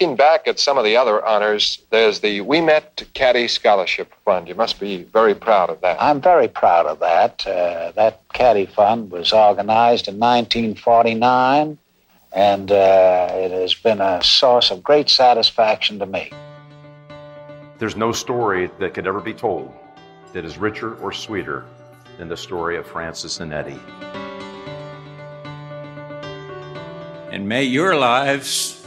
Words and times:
looking 0.00 0.16
back 0.16 0.48
at 0.48 0.58
some 0.58 0.78
of 0.78 0.84
the 0.84 0.96
other 0.96 1.22
honors, 1.26 1.82
there's 1.90 2.20
the 2.20 2.40
Ouimet 2.40 3.12
Caddie 3.12 3.48
Scholarship 3.48 4.10
Fund. 4.24 4.48
You 4.48 4.54
must 4.54 4.80
be 4.80 5.02
very 5.02 5.34
proud 5.34 5.68
of 5.68 5.82
that. 5.82 5.98
I'm 6.00 6.22
very 6.22 6.48
proud 6.48 6.86
of 6.86 7.00
that. 7.00 7.46
Uh, 7.46 7.92
that 7.96 8.22
Caddie 8.32 8.64
Fund 8.64 9.10
was 9.10 9.30
organized 9.34 10.08
in 10.08 10.18
1949, 10.18 11.76
and 12.32 12.72
uh, 12.72 13.28
it 13.30 13.50
has 13.50 13.74
been 13.74 14.00
a 14.00 14.24
source 14.24 14.70
of 14.70 14.82
great 14.82 15.10
satisfaction 15.10 15.98
to 15.98 16.06
me. 16.06 16.32
There's 17.78 17.96
no 17.96 18.10
story 18.10 18.70
that 18.78 18.94
could 18.94 19.06
ever 19.06 19.20
be 19.20 19.34
told 19.34 19.70
that 20.32 20.46
is 20.46 20.56
richer 20.56 20.94
or 20.94 21.12
sweeter 21.12 21.66
than 22.16 22.28
the 22.28 22.38
story 22.38 22.78
of 22.78 22.86
Francis 22.86 23.40
and 23.40 23.52
Eddie. 23.52 23.78
And 27.30 27.46
may 27.46 27.64
your 27.64 27.96
lives 27.96 28.79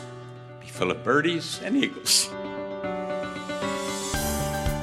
of 0.92 1.04
birdies 1.04 1.60
and 1.64 1.76
eagles. 1.76 2.30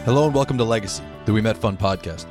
Hello 0.05 0.25
and 0.25 0.35
welcome 0.35 0.59
to 0.59 0.65
Legacy, 0.65 1.03
the 1.27 1.33
Ouimet 1.33 1.57
Fun 1.57 1.77
podcast. 1.77 2.27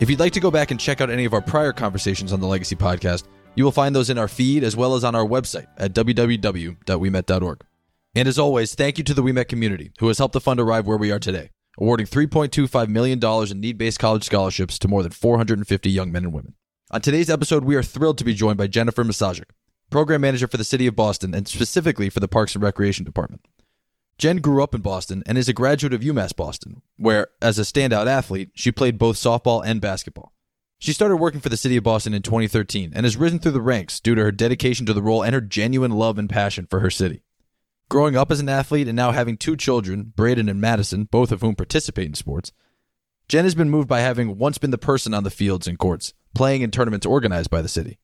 If 0.00 0.08
you'd 0.08 0.20
like 0.20 0.32
to 0.32 0.40
go 0.40 0.50
back 0.50 0.70
and 0.70 0.80
check 0.80 1.00
out 1.00 1.10
any 1.10 1.24
of 1.24 1.34
our 1.34 1.42
prior 1.42 1.72
conversations 1.72 2.32
on 2.32 2.40
the 2.40 2.46
Legacy 2.46 2.76
podcast, 2.76 3.24
you 3.54 3.64
will 3.64 3.72
find 3.72 3.94
those 3.94 4.10
in 4.10 4.16
our 4.16 4.28
feed 4.28 4.64
as 4.64 4.76
well 4.76 4.94
as 4.94 5.04
on 5.04 5.14
our 5.14 5.26
website 5.26 5.66
at 5.76 5.92
www.ouimet.org. 5.92 7.64
And 8.14 8.28
as 8.28 8.38
always, 8.38 8.74
thank 8.74 8.98
you 8.98 9.04
to 9.04 9.14
the 9.14 9.22
Ouimet 9.22 9.48
community 9.48 9.92
who 9.98 10.08
has 10.08 10.18
helped 10.18 10.32
the 10.32 10.40
fund 10.40 10.58
arrive 10.58 10.86
where 10.86 10.96
we 10.96 11.12
are 11.12 11.18
today, 11.18 11.50
awarding 11.78 12.06
$3.25 12.06 12.88
million 12.88 13.20
in 13.50 13.60
need 13.60 13.76
based 13.76 13.98
college 13.98 14.24
scholarships 14.24 14.78
to 14.78 14.88
more 14.88 15.02
than 15.02 15.12
450 15.12 15.90
young 15.90 16.10
men 16.10 16.24
and 16.24 16.32
women. 16.32 16.54
On 16.90 17.00
today's 17.00 17.30
episode, 17.30 17.64
we 17.64 17.76
are 17.76 17.82
thrilled 17.82 18.18
to 18.18 18.24
be 18.24 18.34
joined 18.34 18.58
by 18.58 18.66
Jennifer 18.66 19.04
Misiaszek, 19.04 19.50
program 19.90 20.20
manager 20.20 20.46
for 20.46 20.56
the 20.56 20.64
city 20.64 20.86
of 20.86 20.96
Boston 20.96 21.34
and 21.34 21.46
specifically 21.46 22.08
for 22.08 22.20
the 22.20 22.28
Parks 22.28 22.54
and 22.54 22.62
Recreation 22.62 23.04
Department. 23.04 23.46
Jen 24.18 24.36
grew 24.36 24.62
up 24.62 24.74
in 24.74 24.82
Boston 24.82 25.22
and 25.26 25.36
is 25.36 25.48
a 25.48 25.54
graduate 25.54 25.94
of 25.94 26.02
UMass 26.02 26.36
Boston, 26.36 26.82
where, 26.96 27.28
as 27.40 27.58
a 27.58 27.62
standout 27.62 28.06
athlete, 28.06 28.50
she 28.54 28.70
played 28.70 28.98
both 28.98 29.16
softball 29.16 29.62
and 29.64 29.80
basketball. 29.80 30.32
She 30.78 30.92
started 30.92 31.16
working 31.16 31.40
for 31.40 31.48
the 31.48 31.56
city 31.56 31.76
of 31.76 31.84
Boston 31.84 32.14
in 32.14 32.22
2013 32.22 32.92
and 32.94 33.04
has 33.04 33.16
risen 33.16 33.38
through 33.38 33.52
the 33.52 33.60
ranks 33.60 33.98
due 33.98 34.14
to 34.14 34.22
her 34.22 34.32
dedication 34.32 34.86
to 34.86 34.92
the 34.92 35.02
role 35.02 35.22
and 35.22 35.34
her 35.34 35.40
genuine 35.40 35.92
love 35.92 36.18
and 36.18 36.28
passion 36.28 36.66
for 36.68 36.80
her 36.80 36.90
city. 36.90 37.22
Growing 37.88 38.16
up 38.16 38.30
as 38.30 38.40
an 38.40 38.48
athlete 38.48 38.88
and 38.88 38.96
now 38.96 39.10
having 39.10 39.36
two 39.36 39.56
children, 39.56 40.12
Brayden 40.16 40.50
and 40.50 40.60
Madison, 40.60 41.04
both 41.04 41.32
of 41.32 41.40
whom 41.40 41.54
participate 41.54 42.06
in 42.06 42.14
sports, 42.14 42.52
Jen 43.28 43.44
has 43.44 43.54
been 43.54 43.70
moved 43.70 43.88
by 43.88 44.00
having 44.00 44.38
once 44.38 44.58
been 44.58 44.70
the 44.70 44.78
person 44.78 45.14
on 45.14 45.24
the 45.24 45.30
fields 45.30 45.66
and 45.66 45.78
courts, 45.78 46.14
playing 46.34 46.62
in 46.62 46.70
tournaments 46.70 47.06
organized 47.06 47.50
by 47.50 47.62
the 47.62 47.68
city 47.68 47.98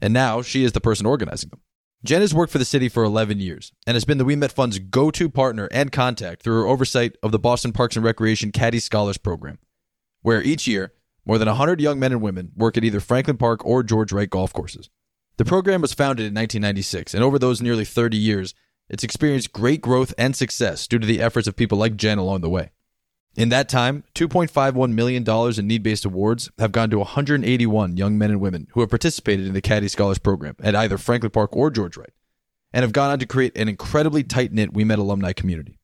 and 0.00 0.12
now 0.12 0.42
she 0.42 0.64
is 0.64 0.72
the 0.72 0.80
person 0.80 1.06
organizing 1.06 1.50
them. 1.50 1.60
Jen 2.04 2.20
has 2.20 2.34
worked 2.34 2.52
for 2.52 2.58
the 2.58 2.66
city 2.66 2.90
for 2.90 3.02
11 3.02 3.40
years 3.40 3.72
and 3.86 3.94
has 3.94 4.04
been 4.04 4.18
the 4.18 4.26
Ouimet 4.26 4.52
Fund's 4.52 4.78
go 4.78 5.10
to 5.10 5.30
partner 5.30 5.68
and 5.72 5.90
contact 5.90 6.42
through 6.42 6.60
her 6.60 6.66
oversight 6.66 7.16
of 7.22 7.32
the 7.32 7.38
Boston 7.38 7.72
Parks 7.72 7.96
and 7.96 8.04
Recreation 8.04 8.52
Caddie 8.52 8.78
Scholars 8.78 9.16
Program, 9.16 9.58
where 10.20 10.42
each 10.42 10.66
year, 10.66 10.92
more 11.24 11.38
than 11.38 11.48
100 11.48 11.80
young 11.80 11.98
men 11.98 12.12
and 12.12 12.20
women 12.20 12.52
work 12.54 12.76
at 12.76 12.84
either 12.84 13.00
Franklin 13.00 13.38
Park 13.38 13.64
or 13.64 13.82
George 13.82 14.12
Wright 14.12 14.28
golf 14.28 14.52
courses. 14.52 14.90
The 15.38 15.46
program 15.46 15.80
was 15.80 15.94
founded 15.94 16.26
in 16.26 16.34
1996, 16.34 17.14
and 17.14 17.24
over 17.24 17.38
those 17.38 17.62
nearly 17.62 17.86
30 17.86 18.18
years, 18.18 18.54
it's 18.90 19.02
experienced 19.02 19.54
great 19.54 19.80
growth 19.80 20.12
and 20.18 20.36
success 20.36 20.86
due 20.86 20.98
to 20.98 21.06
the 21.06 21.22
efforts 21.22 21.48
of 21.48 21.56
people 21.56 21.78
like 21.78 21.96
Jen 21.96 22.18
along 22.18 22.42
the 22.42 22.50
way. 22.50 22.70
In 23.36 23.48
that 23.48 23.68
time, 23.68 24.04
$2.51 24.14 24.92
million 24.92 25.24
in 25.58 25.66
need 25.66 25.82
based 25.82 26.04
awards 26.04 26.50
have 26.58 26.70
gone 26.70 26.88
to 26.90 26.98
181 26.98 27.96
young 27.96 28.16
men 28.16 28.30
and 28.30 28.40
women 28.40 28.68
who 28.72 28.80
have 28.80 28.90
participated 28.90 29.46
in 29.46 29.54
the 29.54 29.60
Caddie 29.60 29.88
Scholars 29.88 30.18
Program 30.18 30.54
at 30.60 30.76
either 30.76 30.96
Franklin 30.98 31.32
Park 31.32 31.56
or 31.56 31.68
George 31.68 31.96
Wright, 31.96 32.12
and 32.72 32.84
have 32.84 32.92
gone 32.92 33.10
on 33.10 33.18
to 33.18 33.26
create 33.26 33.56
an 33.56 33.68
incredibly 33.68 34.22
tight 34.22 34.52
knit 34.52 34.72
Ouimet 34.72 34.98
alumni 34.98 35.32
community. 35.32 35.80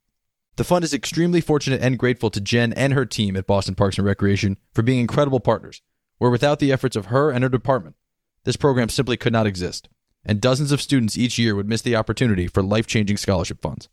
The 0.55 0.63
fund 0.63 0.85
is 0.85 0.93
extremely 0.93 1.41
fortunate 1.41 1.81
and 1.81 1.99
grateful 1.99 2.29
to 2.29 2.39
Jen 2.39 2.71
and 2.73 2.93
her 2.93 3.05
team 3.05 3.35
at 3.35 3.47
Boston 3.47 3.75
Parks 3.75 3.97
and 3.97 4.07
Recreation 4.07 4.57
for 4.73 4.81
being 4.81 4.99
incredible 4.99 5.41
partners, 5.41 5.81
where 6.19 6.31
without 6.31 6.59
the 6.59 6.71
efforts 6.71 6.95
of 6.95 7.07
her 7.07 7.31
and 7.31 7.43
her 7.43 7.49
department, 7.49 7.95
this 8.45 8.55
program 8.55 8.87
simply 8.87 9.17
could 9.17 9.33
not 9.33 9.47
exist, 9.47 9.89
and 10.23 10.39
dozens 10.39 10.71
of 10.71 10.81
students 10.81 11.17
each 11.17 11.37
year 11.37 11.55
would 11.55 11.67
miss 11.67 11.81
the 11.81 11.97
opportunity 11.97 12.47
for 12.47 12.63
life 12.63 12.87
changing 12.87 13.17
scholarship 13.17 13.61
funds. 13.61 13.89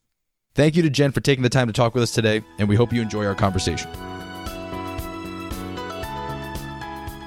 Thank 0.59 0.75
you 0.75 0.83
to 0.83 0.91
Jen 0.91 1.13
for 1.13 1.21
taking 1.21 1.45
the 1.45 1.49
time 1.49 1.69
to 1.69 1.73
talk 1.73 1.95
with 1.95 2.03
us 2.03 2.11
today, 2.11 2.43
and 2.59 2.69
we 2.69 2.75
hope 2.75 2.93
you 2.93 3.01
enjoy 3.01 3.25
our 3.25 3.37
conversation. 3.37 3.89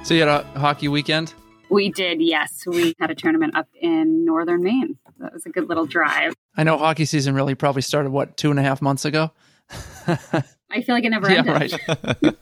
So, 0.04 0.12
you 0.12 0.20
had 0.20 0.28
a 0.28 0.42
hockey 0.58 0.88
weekend? 0.88 1.32
We 1.70 1.90
did, 1.90 2.20
yes. 2.20 2.64
We 2.66 2.94
had 3.00 3.10
a 3.10 3.14
tournament 3.14 3.56
up 3.56 3.68
in 3.80 4.26
northern 4.26 4.62
Maine. 4.62 4.98
That 5.18 5.32
was 5.32 5.46
a 5.46 5.48
good 5.48 5.66
little 5.66 5.86
drive. 5.86 6.34
I 6.58 6.64
know 6.64 6.76
hockey 6.76 7.06
season 7.06 7.34
really 7.34 7.54
probably 7.54 7.80
started, 7.80 8.10
what, 8.10 8.36
two 8.36 8.50
and 8.50 8.60
a 8.60 8.62
half 8.62 8.82
months 8.82 9.06
ago? 9.06 9.30
I 10.06 10.82
feel 10.82 10.94
like 10.94 11.04
it 11.04 11.08
never 11.08 11.30
yeah, 11.32 11.38
ended. 11.38 11.80
Right. 12.20 12.36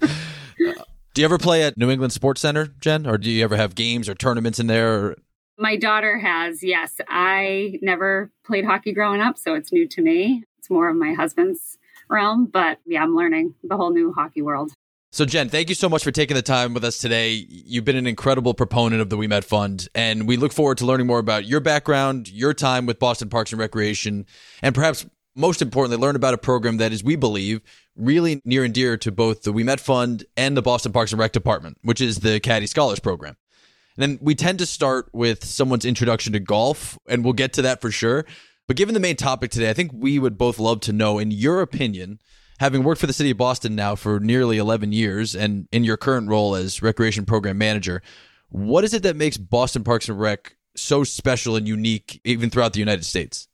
do 1.14 1.22
you 1.22 1.24
ever 1.24 1.38
play 1.38 1.62
at 1.62 1.78
New 1.78 1.88
England 1.88 2.12
Sports 2.12 2.40
Center, 2.40 2.66
Jen? 2.80 3.06
Or 3.06 3.16
do 3.16 3.30
you 3.30 3.44
ever 3.44 3.56
have 3.56 3.76
games 3.76 4.08
or 4.08 4.16
tournaments 4.16 4.58
in 4.58 4.66
there? 4.66 5.14
My 5.56 5.76
daughter 5.76 6.18
has, 6.18 6.64
yes. 6.64 7.00
I 7.06 7.78
never 7.80 8.32
played 8.44 8.64
hockey 8.64 8.92
growing 8.92 9.20
up, 9.20 9.38
so 9.38 9.54
it's 9.54 9.72
new 9.72 9.86
to 9.86 10.02
me 10.02 10.42
more 10.70 10.88
of 10.88 10.96
my 10.96 11.12
husband's 11.12 11.78
realm. 12.08 12.46
But 12.46 12.78
yeah, 12.86 13.02
I'm 13.02 13.16
learning 13.16 13.54
the 13.62 13.76
whole 13.76 13.90
new 13.90 14.12
hockey 14.12 14.42
world. 14.42 14.72
So, 15.12 15.24
Jen, 15.24 15.48
thank 15.48 15.68
you 15.68 15.74
so 15.74 15.88
much 15.88 16.04
for 16.04 16.12
taking 16.12 16.36
the 16.36 16.42
time 16.42 16.72
with 16.72 16.84
us 16.84 16.98
today. 16.98 17.44
You've 17.48 17.84
been 17.84 17.96
an 17.96 18.06
incredible 18.06 18.54
proponent 18.54 19.02
of 19.02 19.10
the 19.10 19.16
Ouimet 19.16 19.42
Fund, 19.42 19.88
and 19.92 20.28
we 20.28 20.36
look 20.36 20.52
forward 20.52 20.78
to 20.78 20.86
learning 20.86 21.08
more 21.08 21.18
about 21.18 21.44
your 21.44 21.58
background, 21.58 22.30
your 22.30 22.54
time 22.54 22.86
with 22.86 23.00
Boston 23.00 23.28
Parks 23.28 23.50
and 23.50 23.58
Recreation, 23.58 24.24
and 24.62 24.72
perhaps 24.72 25.04
most 25.34 25.62
importantly, 25.62 26.00
learn 26.00 26.14
about 26.16 26.34
a 26.34 26.38
program 26.38 26.76
that 26.76 26.92
is, 26.92 27.02
we 27.02 27.16
believe, 27.16 27.60
really 27.96 28.40
near 28.44 28.64
and 28.64 28.74
dear 28.74 28.96
to 28.98 29.10
both 29.10 29.42
the 29.42 29.52
Ouimet 29.52 29.80
Fund 29.80 30.24
and 30.36 30.56
the 30.56 30.62
Boston 30.62 30.92
Parks 30.92 31.12
and 31.12 31.18
Rec 31.18 31.32
Department, 31.32 31.78
which 31.82 32.00
is 32.00 32.18
the 32.18 32.38
Caddie 32.40 32.66
Scholars 32.66 33.00
Program. 33.00 33.36
And 33.96 34.02
then 34.02 34.18
we 34.22 34.34
tend 34.34 34.58
to 34.60 34.66
start 34.66 35.08
with 35.12 35.44
someone's 35.44 35.84
introduction 35.84 36.32
to 36.34 36.40
golf, 36.40 36.98
and 37.08 37.24
we'll 37.24 37.32
get 37.32 37.52
to 37.54 37.62
that 37.62 37.80
for 37.80 37.90
sure. 37.90 38.26
But 38.70 38.76
given 38.76 38.94
the 38.94 39.00
main 39.00 39.16
topic 39.16 39.50
today, 39.50 39.68
I 39.68 39.72
think 39.72 39.90
we 39.92 40.20
would 40.20 40.38
both 40.38 40.60
love 40.60 40.78
to 40.82 40.92
know, 40.92 41.18
in 41.18 41.32
your 41.32 41.60
opinion, 41.60 42.20
having 42.60 42.84
worked 42.84 43.00
for 43.00 43.08
the 43.08 43.12
city 43.12 43.32
of 43.32 43.36
Boston 43.36 43.74
now 43.74 43.96
for 43.96 44.20
nearly 44.20 44.58
11 44.58 44.92
years 44.92 45.34
and 45.34 45.66
in 45.72 45.82
your 45.82 45.96
current 45.96 46.28
role 46.28 46.54
as 46.54 46.80
recreation 46.80 47.26
program 47.26 47.58
manager, 47.58 48.00
what 48.48 48.84
is 48.84 48.94
it 48.94 49.02
that 49.02 49.16
makes 49.16 49.36
Boston 49.36 49.82
Parks 49.82 50.08
and 50.08 50.20
Rec 50.20 50.54
so 50.76 51.02
special 51.02 51.56
and 51.56 51.66
unique 51.66 52.20
even 52.22 52.48
throughout 52.48 52.72
the 52.72 52.78
United 52.78 53.04
States? 53.04 53.48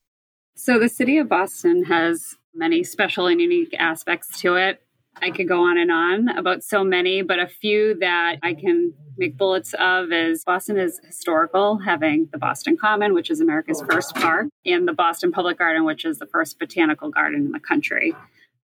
So, 0.55 0.79
the 0.79 0.91
city 0.91 1.17
of 1.17 1.31
Boston 1.31 1.85
has 1.85 2.35
many 2.55 2.85
special 2.85 3.27
and 3.27 3.41
unique 3.41 3.75
aspects 3.79 4.39
to 4.43 4.57
it. 4.57 4.83
I 5.23 5.31
could 5.31 5.49
go 5.49 5.63
on 5.63 5.79
and 5.79 5.91
on 5.91 6.29
about 6.29 6.63
so 6.63 6.85
many, 6.85 7.23
but 7.23 7.39
a 7.39 7.47
few 7.47 7.97
that 8.01 8.37
I 8.43 8.55
can 8.55 8.93
make 9.17 9.37
bullets 9.37 9.75
of 9.79 10.13
is 10.13 10.45
Boston 10.45 10.79
is 10.79 11.01
historical, 11.05 11.79
having 11.79 12.29
the 12.33 12.39
Boston 12.39 12.77
Common, 12.77 13.15
which 13.15 13.31
is 13.31 13.41
America's 13.41 13.83
first 13.89 14.15
park, 14.15 14.49
and 14.67 14.87
the 14.87 14.93
Boston 14.93 15.33
Public 15.33 15.59
Garden, 15.59 15.85
which 15.85 16.05
is 16.05 16.19
the 16.19 16.27
first 16.27 16.59
botanical 16.59 17.09
garden 17.09 17.47
in 17.47 17.53
the 17.53 17.61
country. 17.61 18.15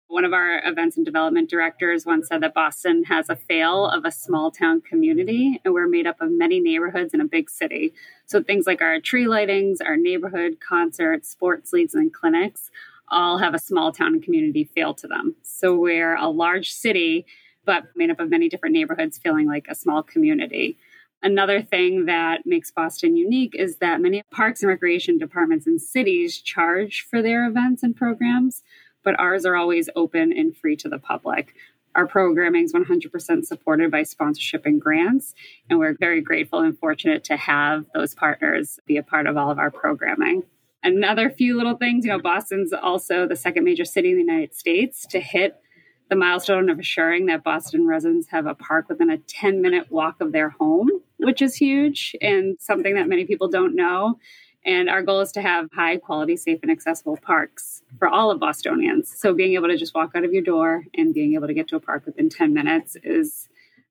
One 0.08 0.26
of 0.26 0.34
our 0.34 0.62
events 0.66 0.98
and 0.98 1.06
development 1.06 1.50
directors 1.50 2.06
once 2.06 2.28
said 2.28 2.42
that 2.44 2.54
Boston 2.54 3.06
has 3.06 3.30
a 3.30 3.38
fail 3.38 3.86
of 3.86 4.04
a 4.04 4.12
small 4.12 4.52
town 4.52 4.82
community, 4.82 5.62
and 5.64 5.74
we're 5.74 5.88
made 5.88 6.06
up 6.06 6.20
of 6.20 6.32
many 6.32 6.60
neighborhoods 6.60 7.14
in 7.14 7.22
a 7.22 7.26
big 7.26 7.50
city. 7.50 7.94
So 8.26 8.44
things 8.44 8.68
like 8.68 8.82
our 8.82 9.00
tree 9.00 9.26
lightings, 9.26 9.78
our 9.80 9.96
neighborhood 9.96 10.58
concerts, 10.60 11.30
sports 11.30 11.72
leagues, 11.72 11.94
and 11.94 12.14
clinics 12.14 12.70
all 13.12 13.38
have 13.38 13.54
a 13.54 13.60
small 13.60 13.92
town 13.92 14.14
and 14.14 14.24
community 14.24 14.64
feel 14.64 14.94
to 14.96 15.08
them. 15.08 15.36
So 15.44 15.76
we're 15.76 16.16
a 16.16 16.30
large 16.30 16.72
city, 16.72 17.26
but 17.66 17.84
made 17.96 18.10
up 18.10 18.20
of 18.20 18.30
many 18.30 18.50
different 18.50 18.74
neighborhoods 18.74 19.18
feeling 19.18 19.48
like 19.48 19.68
a 19.70 19.76
small 19.76 20.02
community. 20.02 20.78
Another 21.24 21.62
thing 21.62 22.06
that 22.06 22.46
makes 22.46 22.72
Boston 22.72 23.16
unique 23.16 23.54
is 23.54 23.78
that 23.78 24.02
many 24.02 24.24
parks 24.32 24.64
and 24.64 24.70
recreation 24.70 25.20
departments 25.20 25.68
in 25.68 25.78
cities 25.78 26.42
charge 26.42 27.06
for 27.08 27.22
their 27.22 27.46
events 27.46 27.84
and 27.84 27.96
programs, 27.96 28.64
but 29.04 29.20
ours 29.20 29.46
are 29.46 29.56
always 29.56 29.90
open 29.96 30.32
and 30.32 30.58
free 30.58 30.76
to 30.78 30.90
the 30.90 30.98
public. 30.98 31.54
Our 31.94 32.08
programming 32.08 32.64
is 32.64 32.74
100% 32.74 33.46
supported 33.46 33.92
by 33.92 34.04
sponsorship 34.04 34.66
and 34.66 34.82
grants, 34.82 35.36
and 35.70 35.78
we're 35.78 35.96
very 36.00 36.22
grateful 36.22 36.60
and 36.60 36.78
fortunate 36.78 37.26
to 37.26 37.36
have 37.36 37.86
those 37.94 38.16
partners 38.16 38.80
be 38.88 38.98
a 38.98 39.04
part 39.04 39.28
of 39.28 39.38
all 39.38 39.52
of 39.52 39.60
our 39.60 39.72
programming. 39.72 40.44
Another 40.84 41.30
few 41.30 41.58
little 41.58 41.78
things, 41.78 42.06
you 42.06 42.12
know, 42.12 42.20
Boston's 42.20 42.74
also 42.74 43.28
the 43.28 43.36
second 43.36 43.64
major 43.64 43.86
city 43.86 44.12
in 44.12 44.16
the 44.16 44.24
United 44.24 44.56
States 44.56 45.06
to 45.08 45.20
hit 45.20 45.62
the 46.10 46.16
milestone 46.16 46.70
of 46.70 46.80
assuring 46.80 47.28
that 47.28 47.44
Boston 47.44 47.88
residents 47.88 48.28
have 48.30 48.46
a 48.46 48.56
park 48.56 48.90
within 48.90 49.10
a 49.10 49.18
10 49.18 49.62
minute 49.62 49.92
walk 49.92 50.20
of 50.20 50.32
their 50.32 50.50
home, 50.50 50.90
which 51.18 51.42
is 51.42 51.56
huge 51.56 52.16
and 52.20 52.58
something 52.60 52.96
that 52.96 53.08
many 53.08 53.26
people 53.26 53.48
don't 53.48 53.76
know. 53.76 54.20
And 54.66 54.90
our 54.90 55.02
goal 55.02 55.22
is 55.22 55.32
to 55.34 55.42
have 55.42 55.70
high 55.74 55.98
quality, 55.98 56.36
safe, 56.36 56.60
and 56.62 56.72
accessible 56.72 57.18
parks 57.18 57.82
for 57.98 58.08
all 58.08 58.30
of 58.30 58.40
Bostonians. 58.40 59.12
So 59.18 59.34
being 59.34 59.54
able 59.54 59.70
to 59.70 59.78
just 59.78 59.96
walk 59.96 60.12
out 60.16 60.26
of 60.26 60.34
your 60.34 60.44
door 60.44 60.84
and 60.96 61.14
being 61.14 61.34
able 61.34 61.48
to 61.48 61.54
get 61.54 61.68
to 61.70 61.78
a 61.78 61.80
park 61.80 62.06
within 62.06 62.30
10 62.30 62.54
minutes 62.54 62.98
is 63.04 63.48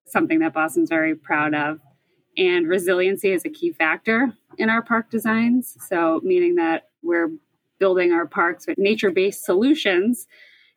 something 0.07 0.41
that 0.41 0.53
Boston's 0.53 0.89
very 0.89 1.15
proud 1.15 1.55
of. 1.55 1.81
And 2.37 2.69
resiliency 2.69 3.33
is 3.33 3.45
a 3.45 3.51
key 3.51 3.73
factor 3.73 4.33
in 4.61 4.71
our 4.71 4.83
park 4.83 5.11
designs. 5.11 5.77
So, 5.81 6.21
meaning 6.23 6.57
that 6.57 6.89
we're 7.03 7.31
building 7.79 8.13
our 8.13 8.27
parks 8.27 8.67
with 8.67 8.79
nature 8.79 9.11
based 9.11 9.45
solutions. 9.45 10.29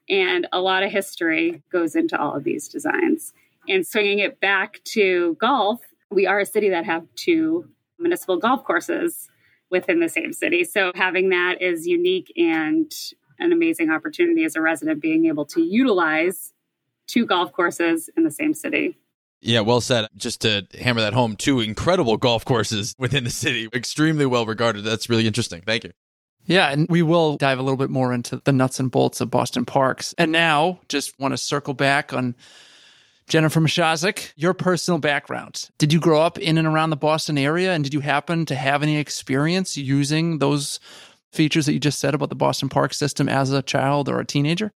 And 0.10 0.48
a 0.52 0.62
lot 0.62 0.84
of 0.84 0.92
history 0.92 1.62
goes 1.72 1.96
into 1.96 2.20
all 2.20 2.36
of 2.36 2.44
these 2.44 2.68
designs. 2.68 3.34
And 3.68 3.86
swinging 3.86 4.20
it 4.20 4.40
back 4.40 4.82
to 4.86 5.36
golf, 5.40 5.82
we 6.10 6.26
are 6.26 6.40
a 6.40 6.46
city 6.46 6.70
that 6.70 6.86
have 6.86 7.06
two 7.16 7.70
municipal 8.00 8.38
golf 8.38 8.64
courses 8.64 9.30
within 9.70 10.00
the 10.00 10.10
same 10.10 10.34
city. 10.34 10.64
So 10.64 10.92
having 10.96 11.30
that 11.30 11.62
is 11.62 11.88
unique 11.88 12.32
and 12.38 12.92
an 13.40 13.52
amazing 13.52 13.90
opportunity 13.90 14.44
as 14.44 14.56
a 14.56 14.62
resident 14.62 15.02
being 15.02 15.26
able 15.26 15.46
to 15.46 15.62
utilize 15.62 16.54
two 17.08 17.26
golf 17.26 17.52
courses 17.52 18.10
in 18.16 18.24
the 18.24 18.32
same 18.32 18.54
city. 18.54 18.98
Yeah, 19.44 19.60
well 19.60 19.82
said. 19.82 20.08
Just 20.16 20.42
to 20.42 20.66
hammer 20.80 21.02
that 21.02 21.14
home, 21.14 21.36
two 21.36 21.60
incredible 21.60 22.18
golf 22.18 22.46
courses 22.46 22.96
within 22.98 23.26
the 23.26 23.30
city, 23.30 23.68
extremely 23.74 24.26
well 24.26 24.46
regarded. 24.46 24.84
That's 24.84 25.10
really 25.10 25.28
interesting. 25.28 25.62
Thank 25.62 25.84
you. 25.84 25.92
Yeah, 26.46 26.70
and 26.70 26.88
we 26.90 27.02
will 27.02 27.38
dive 27.38 27.60
a 27.60 27.62
little 27.62 27.78
bit 27.78 27.90
more 27.90 28.14
into 28.14 28.42
the 28.44 28.52
nuts 28.52 28.80
and 28.80 28.92
bolts 28.92 29.22
of 29.22 29.30
Boston 29.30 29.66
Parks. 29.66 30.14
And 30.18 30.32
now, 30.32 30.80
just 30.90 31.18
want 31.20 31.34
to 31.34 31.38
circle 31.38 31.74
back 31.74 32.14
on 32.14 32.36
Jennifer 33.28 33.62
Misiaszek, 33.62 34.34
your 34.36 34.54
personal 34.54 34.98
background. 35.00 35.70
Did 35.78 35.94
you 35.94 36.00
grow 36.00 36.22
up 36.22 36.38
in 36.38 36.58
and 36.58 36.68
around 36.68 36.90
the 36.90 36.98
Boston 36.98 37.38
area? 37.38 37.74
And 37.74 37.84
did 37.84 37.94
you 37.94 38.02
happen 38.02 38.46
to 38.48 38.56
have 38.56 38.84
any 38.84 38.98
experience 38.98 39.78
using 39.78 40.40
those 40.40 40.80
features 41.32 41.66
that 41.66 41.74
you 41.74 41.80
just 41.80 42.00
said 42.00 42.14
about 42.14 42.30
the 42.30 42.36
Boston 42.36 42.70
Park 42.70 42.94
system 42.94 43.30
as 43.30 43.52
a 43.52 43.62
child 43.62 44.10
or 44.10 44.20
a 44.20 44.26
teenager? 44.26 44.72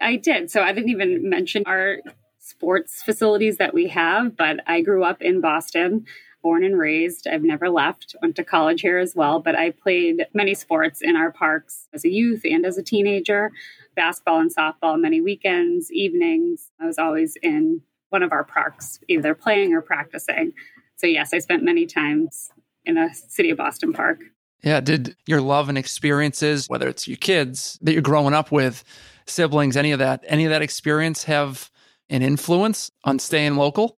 I 0.00 0.16
did. 0.16 0.50
So 0.50 0.62
I 0.62 0.72
didn't 0.72 0.90
even 0.90 1.28
mention 1.28 1.62
our 1.66 1.98
sports 2.40 3.02
facilities 3.02 3.58
that 3.58 3.74
we 3.74 3.88
have, 3.88 4.36
but 4.36 4.60
I 4.66 4.80
grew 4.80 5.04
up 5.04 5.22
in 5.22 5.40
Boston, 5.40 6.06
born 6.42 6.64
and 6.64 6.78
raised. 6.78 7.28
I've 7.28 7.42
never 7.42 7.68
left, 7.68 8.16
went 8.22 8.34
to 8.36 8.44
college 8.44 8.80
here 8.80 8.98
as 8.98 9.14
well, 9.14 9.40
but 9.40 9.54
I 9.54 9.70
played 9.70 10.26
many 10.32 10.54
sports 10.54 11.00
in 11.02 11.16
our 11.16 11.30
parks 11.30 11.86
as 11.92 12.04
a 12.04 12.08
youth 12.08 12.42
and 12.44 12.64
as 12.64 12.78
a 12.78 12.82
teenager 12.82 13.52
basketball 13.94 14.40
and 14.40 14.54
softball 14.54 14.98
many 14.98 15.20
weekends, 15.20 15.92
evenings. 15.92 16.70
I 16.80 16.86
was 16.86 16.98
always 16.98 17.36
in 17.42 17.82
one 18.08 18.22
of 18.22 18.32
our 18.32 18.44
parks, 18.44 18.98
either 19.08 19.34
playing 19.34 19.74
or 19.74 19.82
practicing. 19.82 20.52
So, 20.96 21.06
yes, 21.06 21.34
I 21.34 21.38
spent 21.38 21.62
many 21.62 21.86
times 21.86 22.50
in 22.84 22.96
a 22.96 23.12
city 23.14 23.50
of 23.50 23.58
Boston 23.58 23.92
park. 23.92 24.20
Yeah. 24.62 24.80
Did 24.80 25.16
your 25.26 25.40
love 25.40 25.68
and 25.68 25.78
experiences, 25.78 26.68
whether 26.68 26.88
it's 26.88 27.06
your 27.06 27.16
kids 27.16 27.78
that 27.82 27.92
you're 27.92 28.02
growing 28.02 28.34
up 28.34 28.50
with, 28.50 28.84
siblings, 29.26 29.76
any 29.76 29.92
of 29.92 29.98
that, 29.98 30.24
any 30.26 30.44
of 30.44 30.50
that 30.50 30.62
experience 30.62 31.24
have 31.24 31.70
an 32.10 32.22
influence 32.22 32.90
on 33.04 33.18
staying 33.18 33.56
local? 33.56 33.96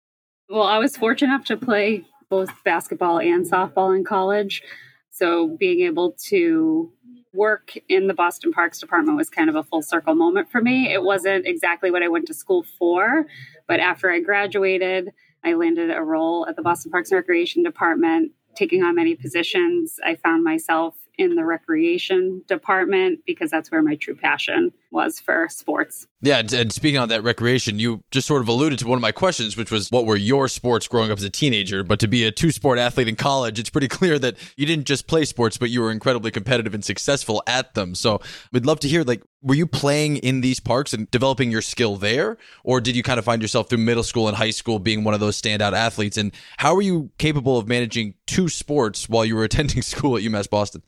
Well, 0.48 0.64
I 0.64 0.78
was 0.78 0.96
fortunate 0.96 1.32
enough 1.32 1.46
to 1.46 1.56
play 1.56 2.04
both 2.28 2.50
basketball 2.64 3.18
and 3.18 3.46
softball 3.46 3.96
in 3.96 4.04
college. 4.04 4.62
So 5.10 5.56
being 5.58 5.80
able 5.80 6.12
to 6.28 6.92
work 7.32 7.74
in 7.88 8.08
the 8.08 8.14
Boston 8.14 8.52
Parks 8.52 8.80
Department 8.80 9.16
was 9.16 9.30
kind 9.30 9.48
of 9.48 9.54
a 9.54 9.62
full 9.62 9.82
circle 9.82 10.14
moment 10.14 10.50
for 10.50 10.60
me. 10.60 10.92
It 10.92 11.02
wasn't 11.02 11.46
exactly 11.46 11.90
what 11.90 12.02
I 12.02 12.08
went 12.08 12.26
to 12.26 12.34
school 12.34 12.64
for, 12.78 13.26
but 13.68 13.78
after 13.80 14.10
I 14.10 14.20
graduated, 14.20 15.10
I 15.44 15.54
landed 15.54 15.90
a 15.90 16.02
role 16.02 16.46
at 16.48 16.56
the 16.56 16.62
Boston 16.62 16.90
Parks 16.90 17.10
and 17.10 17.16
Recreation 17.16 17.62
Department, 17.62 18.32
taking 18.56 18.82
on 18.82 18.96
many 18.96 19.14
positions. 19.14 19.98
I 20.04 20.16
found 20.16 20.42
myself 20.42 20.96
in 21.18 21.36
the 21.36 21.44
recreation 21.44 22.42
department 22.48 23.20
because 23.26 23.50
that's 23.50 23.70
where 23.70 23.82
my 23.82 23.94
true 23.94 24.16
passion 24.16 24.72
was 24.90 25.20
for 25.20 25.48
sports. 25.48 26.06
Yeah, 26.22 26.42
and 26.52 26.70
speaking 26.70 26.98
on 26.98 27.08
that 27.08 27.22
recreation, 27.22 27.78
you 27.78 28.04
just 28.10 28.28
sort 28.28 28.42
of 28.42 28.48
alluded 28.48 28.78
to 28.80 28.86
one 28.86 28.98
of 28.98 29.00
my 29.00 29.12
questions, 29.12 29.56
which 29.56 29.70
was 29.70 29.88
what 29.88 30.04
were 30.04 30.16
your 30.16 30.48
sports 30.48 30.86
growing 30.86 31.10
up 31.10 31.16
as 31.16 31.24
a 31.24 31.30
teenager? 31.30 31.82
But 31.82 31.98
to 32.00 32.08
be 32.08 32.24
a 32.24 32.30
two 32.30 32.50
sport 32.50 32.78
athlete 32.78 33.08
in 33.08 33.16
college, 33.16 33.58
it's 33.58 33.70
pretty 33.70 33.88
clear 34.00 34.18
that 34.18 34.36
you 34.54 34.66
didn't 34.66 34.84
just 34.84 35.06
play 35.06 35.24
sports, 35.24 35.56
but 35.56 35.70
you 35.70 35.80
were 35.80 35.90
incredibly 35.90 36.30
competitive 36.30 36.74
and 36.74 36.84
successful 36.84 37.42
at 37.46 37.72
them. 37.72 37.94
So 37.94 38.20
we'd 38.52 38.66
love 38.66 38.80
to 38.80 38.88
hear, 38.88 39.02
like, 39.02 39.22
were 39.40 39.54
you 39.54 39.66
playing 39.66 40.18
in 40.18 40.42
these 40.42 40.60
parks 40.60 40.92
and 40.92 41.10
developing 41.10 41.50
your 41.50 41.62
skill 41.62 41.96
there? 41.96 42.36
Or 42.64 42.82
did 42.82 42.96
you 42.96 43.02
kind 43.02 43.18
of 43.18 43.24
find 43.24 43.40
yourself 43.40 43.70
through 43.70 43.78
middle 43.78 44.02
school 44.02 44.28
and 44.28 44.36
high 44.36 44.50
school 44.50 44.78
being 44.78 45.04
one 45.04 45.14
of 45.14 45.20
those 45.20 45.40
standout 45.40 45.72
athletes? 45.72 46.18
And 46.18 46.34
how 46.58 46.74
were 46.74 46.82
you 46.82 47.10
capable 47.16 47.56
of 47.56 47.66
managing 47.66 48.12
two 48.26 48.50
sports 48.50 49.08
while 49.08 49.24
you 49.24 49.36
were 49.36 49.44
attending 49.50 49.80
school 49.80 50.18
at 50.18 50.22
UMass 50.22 50.50
Boston? 50.50 50.82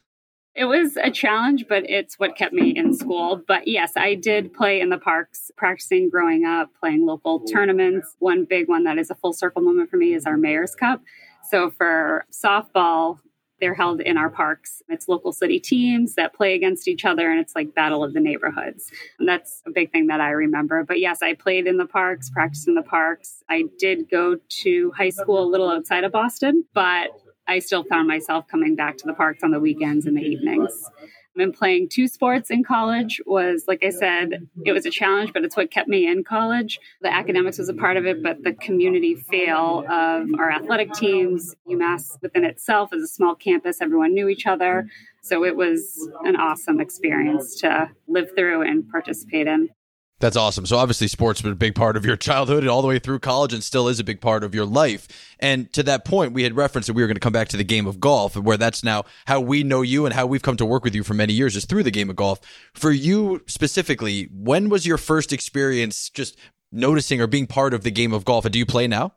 It 0.55 0.67
was 0.67 0.99
a 1.03 1.11
challenge, 1.11 1.65
but 1.67 1.89
it's 1.89 2.19
what 2.19 2.37
kept 2.37 2.53
me 2.53 2.71
in 2.77 2.95
school. 2.95 3.41
But 3.47 3.67
yes, 3.67 3.93
I 3.97 4.15
did 4.15 4.53
play 4.53 4.81
in 4.81 4.91
the 4.91 4.99
parks, 4.99 5.51
practicing 5.57 6.11
growing 6.11 6.45
up, 6.45 6.71
playing 6.79 7.07
local 7.07 7.41
tournaments. 7.41 8.17
One 8.19 8.45
big 8.45 8.69
one 8.69 8.85
that 8.85 8.99
is 8.99 9.11
a 9.11 9.15
full 9.15 9.33
circle 9.33 9.63
moment 9.63 9.89
for 9.91 9.97
me 9.97 10.13
is 10.13 10.27
our 10.27 10.37
Mayor's 10.37 10.75
Cup. 10.75 11.01
So 11.51 11.71
for 11.71 12.27
softball, 12.31 13.19
they're 13.63 13.75
held 13.75 14.01
in 14.01 14.19
our 14.19 14.29
parks. 14.29 14.83
It's 14.89 15.09
local 15.09 15.31
city 15.33 15.61
teams 15.61 16.17
that 16.17 16.35
play 16.35 16.55
against 16.55 16.89
each 16.89 17.05
other, 17.05 17.31
and 17.31 17.39
it's 17.39 17.55
like 17.55 17.75
battle 17.75 18.03
of 18.03 18.13
the 18.13 18.19
neighborhoods. 18.21 18.91
And 19.21 19.29
that's 19.29 19.63
a 19.67 19.71
big 19.71 19.93
thing 19.93 20.09
that 20.09 20.21
I 20.21 20.31
remember. 20.31 20.83
But 20.83 20.99
yes, 20.99 21.23
I 21.23 21.35
played 21.35 21.69
in 21.69 21.77
the 21.77 21.87
parks, 21.87 22.29
practiced 22.29 22.67
in 22.67 22.75
the 22.75 22.83
parks. 22.83 23.45
I 23.49 23.65
did 23.79 24.11
go 24.11 24.37
to 24.63 24.93
high 24.97 25.11
school 25.11 25.45
a 25.45 25.49
little 25.49 25.71
outside 25.71 26.03
of 26.03 26.11
Boston, 26.11 26.65
but 26.75 27.11
I 27.49 27.59
still 27.59 27.85
found 27.85 28.09
myself 28.09 28.47
coming 28.49 28.77
back 28.77 28.97
to 28.99 29.07
the 29.07 29.15
parks 29.15 29.43
on 29.43 29.51
the 29.51 29.61
weekends 29.61 30.07
and 30.07 30.17
the 30.17 30.23
evenings. 30.23 30.91
And 31.35 31.55
playing 31.55 31.89
two 31.89 32.09
sports 32.09 32.51
in 32.51 32.63
college 32.63 33.21
was, 33.25 33.65
like 33.67 33.83
I 33.83 33.89
said, 33.89 34.49
it 34.67 34.73
was 34.73 34.85
a 34.85 34.91
challenge, 34.91 35.33
but 35.33 35.45
it's 35.45 35.57
what 35.57 35.71
kept 35.71 35.89
me 35.89 36.07
in 36.07 36.25
college. 36.25 36.79
The 37.01 37.13
academics 37.13 37.59
was 37.59 37.71
a 37.71 37.75
part 37.75 37.97
of 37.97 38.05
it, 38.05 38.23
but 38.23 38.43
the 38.43 38.53
community 38.53 39.15
feel 39.15 39.85
of 39.89 40.29
our 40.39 40.51
athletic 40.51 40.93
teams, 40.93 41.55
UMass 41.67 42.21
within 42.21 42.45
itself 42.45 42.93
is 42.93 43.03
a 43.03 43.09
small 43.09 43.35
campus, 43.35 43.81
everyone 43.81 44.13
knew 44.13 44.29
each 44.29 44.47
other. 44.47 44.87
So 45.23 45.45
it 45.45 45.57
was 45.57 46.09
an 46.25 46.37
awesome 46.37 46.81
experience 46.81 47.59
to 47.61 47.91
live 48.09 48.33
through 48.37 48.63
and 48.63 48.89
participate 48.91 49.47
in. 49.47 49.71
That's 50.23 50.37
awesome. 50.37 50.67
So 50.67 50.77
obviously 50.77 51.09
sports 51.09 51.43
was 51.43 51.53
a 51.53 51.57
big 51.57 51.75
part 51.75 51.97
of 51.97 52.07
your 52.07 52.17
childhood 52.17 52.63
and 52.63 52.69
all 52.69 52.81
the 52.81 52.87
way 52.87 53.01
through 53.01 53.19
college 53.19 53.53
and 53.53 53.63
still 53.63 53.89
is 53.89 53.99
a 53.99 54.05
big 54.05 54.21
part 54.21 54.45
of 54.45 54.55
your 54.55 54.65
life. 54.65 55.09
And 55.41 55.71
to 55.73 55.83
that 55.83 56.05
point, 56.05 56.33
we 56.33 56.45
had 56.45 56.55
referenced 56.55 56.87
that 56.87 56.93
we 56.93 57.03
were 57.03 57.09
going 57.09 57.17
to 57.17 57.21
come 57.21 57.33
back 57.33 57.49
to 57.49 57.57
the 57.57 57.65
game 57.65 57.89
of 57.89 57.99
golf 57.99 58.37
and 58.37 58.45
where 58.45 58.57
that's 58.57 58.85
now 58.85 59.03
how 59.27 59.41
we 59.41 59.65
know 59.65 59.83
you 59.83 60.07
and 60.07 60.15
how 60.15 60.27
we've 60.27 60.41
come 60.41 60.57
to 60.59 60.65
work 60.65 60.85
with 60.85 60.95
you 60.95 61.03
for 61.03 61.13
many 61.13 61.33
years 61.33 61.57
is 61.57 61.65
through 61.65 61.83
the 61.83 61.91
game 61.91 62.09
of 62.09 62.15
golf. 62.15 62.39
For 62.73 62.93
you 62.93 63.43
specifically, 63.49 64.29
when 64.33 64.69
was 64.69 64.87
your 64.87 64.97
first 64.97 65.33
experience 65.33 66.09
just 66.09 66.39
noticing 66.71 67.21
or 67.21 67.27
being 67.27 67.49
part 67.49 67.75
of 67.75 67.83
the 67.83 67.91
game 67.91 68.13
of 68.13 68.25
golf? 68.25 68.45
And 68.45 68.53
do 68.53 68.61
you 68.61 68.67
play 68.67 68.87
now? 68.87 69.15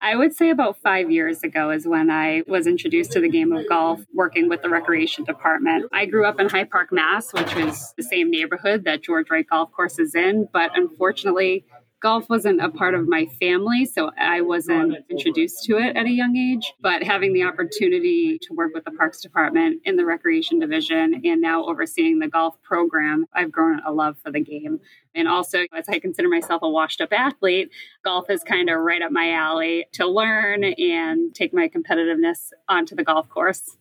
I 0.00 0.14
would 0.14 0.32
say 0.32 0.50
about 0.50 0.76
five 0.80 1.10
years 1.10 1.42
ago 1.42 1.70
is 1.70 1.86
when 1.86 2.08
I 2.08 2.42
was 2.46 2.68
introduced 2.68 3.10
to 3.12 3.20
the 3.20 3.28
game 3.28 3.52
of 3.52 3.68
golf 3.68 4.00
working 4.14 4.48
with 4.48 4.62
the 4.62 4.68
recreation 4.68 5.24
department. 5.24 5.86
I 5.92 6.06
grew 6.06 6.24
up 6.24 6.38
in 6.38 6.48
Hyde 6.48 6.70
Park, 6.70 6.92
Mass, 6.92 7.32
which 7.32 7.52
was 7.56 7.94
the 7.96 8.04
same 8.04 8.30
neighborhood 8.30 8.84
that 8.84 9.02
George 9.02 9.28
Wright 9.28 9.46
Golf 9.48 9.72
Course 9.72 9.98
is 9.98 10.14
in, 10.14 10.48
but 10.52 10.70
unfortunately, 10.76 11.64
golf 12.00 12.28
wasn't 12.28 12.62
a 12.62 12.68
part 12.68 12.94
of 12.94 13.08
my 13.08 13.26
family, 13.40 13.84
so 13.84 14.10
I 14.18 14.40
wasn't 14.40 14.96
introduced 15.10 15.64
to 15.64 15.78
it 15.78 15.96
at 15.96 16.06
a 16.06 16.10
young 16.10 16.36
age. 16.36 16.72
But 16.80 17.02
having 17.02 17.32
the 17.32 17.42
opportunity 17.42 18.38
to 18.42 18.54
work 18.54 18.72
with 18.74 18.84
the 18.84 18.92
Parks 18.92 19.20
Department 19.20 19.82
in 19.84 19.96
the 19.96 20.04
Recreation 20.04 20.58
Division 20.58 21.22
and 21.24 21.40
now 21.40 21.64
overseeing 21.64 22.18
the 22.18 22.28
golf 22.28 22.60
program, 22.62 23.26
I've 23.34 23.50
grown 23.50 23.80
a 23.86 23.92
love 23.92 24.16
for 24.22 24.30
the 24.30 24.40
game. 24.40 24.80
And 25.14 25.26
also, 25.26 25.64
as 25.74 25.88
I 25.88 25.98
consider 25.98 26.28
myself 26.28 26.62
a 26.62 26.68
washed 26.68 27.00
up 27.00 27.12
athlete, 27.12 27.70
golf 28.04 28.30
is 28.30 28.42
kind 28.44 28.70
of 28.70 28.78
right 28.78 29.02
up 29.02 29.10
my 29.10 29.32
alley 29.32 29.86
to 29.94 30.06
learn 30.06 30.64
and 30.64 31.34
take 31.34 31.52
my 31.52 31.68
competitiveness 31.68 32.50
onto 32.68 32.94
the 32.94 33.04
golf 33.04 33.28
course. 33.28 33.76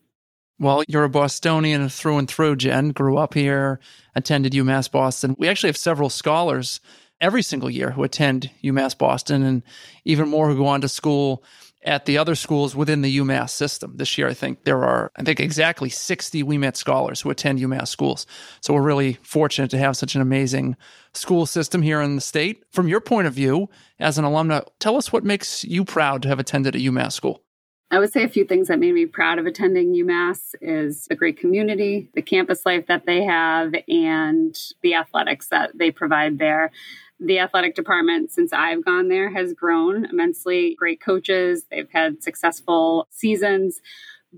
Well, 0.60 0.84
you're 0.88 1.04
a 1.04 1.10
Bostonian 1.10 1.88
through 1.88 2.18
and 2.18 2.28
through, 2.28 2.56
Jen. 2.56 2.90
Grew 2.90 3.18
up 3.18 3.36
here, 3.36 3.80
attended 4.16 4.54
UMass 4.54 4.90
Boston. 4.90 5.36
We 5.38 5.48
actually 5.48 5.70
have 5.70 5.78
several 5.78 6.10
scholars 6.10 6.82
every 7.22 7.42
single 7.42 7.70
year 7.70 7.92
who 7.92 8.04
attend 8.04 8.52
UMass 8.64 8.98
Boston 8.98 9.44
and 9.44 9.64
even 10.06 10.30
more 10.30 10.50
who 10.50 10.58
go 10.58 10.68
on 10.68 10.82
to 10.82 10.90
school 10.90 11.44
at 11.84 12.06
the 12.06 12.18
other 12.18 12.36
schools 12.36 12.76
within 12.76 13.02
the 13.02 13.18
UMass 13.18 13.52
system. 13.52 13.94
This 13.96 14.18
year, 14.18 14.28
I 14.28 14.34
think 14.34 14.66
there 14.66 14.84
are, 14.84 15.12
I 15.16 15.24
think 15.24 15.40
exactly 15.40 15.90
60 15.90 16.44
Ouimet 16.44 16.76
scholars 16.76 17.22
who 17.22 17.30
attend 17.30 17.60
UMass 17.60 17.88
schools. 17.88 18.26
So 18.62 18.74
we're 18.74 18.82
really 18.82 19.18
fortunate 19.22 19.72
to 19.72 19.78
have 19.78 19.96
such 19.96 20.16
an 20.16 20.22
amazing 20.22 20.76
school 21.14 21.46
system 21.46 21.82
here 21.82 22.02
in 22.02 22.16
the 22.16 22.22
state. 22.22 22.64
From 22.72 22.88
your 22.88 23.00
point 23.00 23.28
of 23.28 23.34
view, 23.34 23.70
as 24.00 24.18
an 24.18 24.26
alumna, 24.26 24.68
tell 24.80 24.98
us 24.98 25.14
what 25.14 25.24
makes 25.24 25.64
you 25.64 25.86
proud 25.86 26.22
to 26.24 26.28
have 26.28 26.40
attended 26.40 26.76
a 26.76 26.80
UMass 26.80 27.14
school. 27.14 27.42
I 27.90 28.00
would 28.00 28.12
say 28.12 28.24
a 28.24 28.30
few 28.30 28.44
things 28.44 28.68
that 28.68 28.80
made 28.80 28.94
me 28.94 29.06
proud 29.06 29.40
of 29.40 29.46
attending 29.46 29.94
UMass 29.94 30.56
is 30.60 31.06
the 31.06 31.16
great 31.16 31.40
community, 31.40 32.10
the 32.16 32.22
campus 32.22 32.66
life 32.66 32.88
that 32.88 33.06
they 33.06 33.24
have, 33.24 33.74
and 33.88 34.54
the 34.82 34.96
athletics 34.96 35.48
that 35.50 35.72
they 35.74 35.92
provide 35.92 36.38
there 36.38 36.72
the 37.20 37.40
athletic 37.40 37.76
department 37.76 38.32
since 38.32 38.54
I've 38.54 38.86
gone 38.86 39.08
there 39.08 39.32
has 39.32 39.54
grown 39.54 40.06
immensely. 40.06 40.76
Great 40.78 41.02
coaches, 41.02 41.66
they've 41.72 41.90
had 41.92 42.22
successful 42.22 43.08
seasons, 43.10 43.82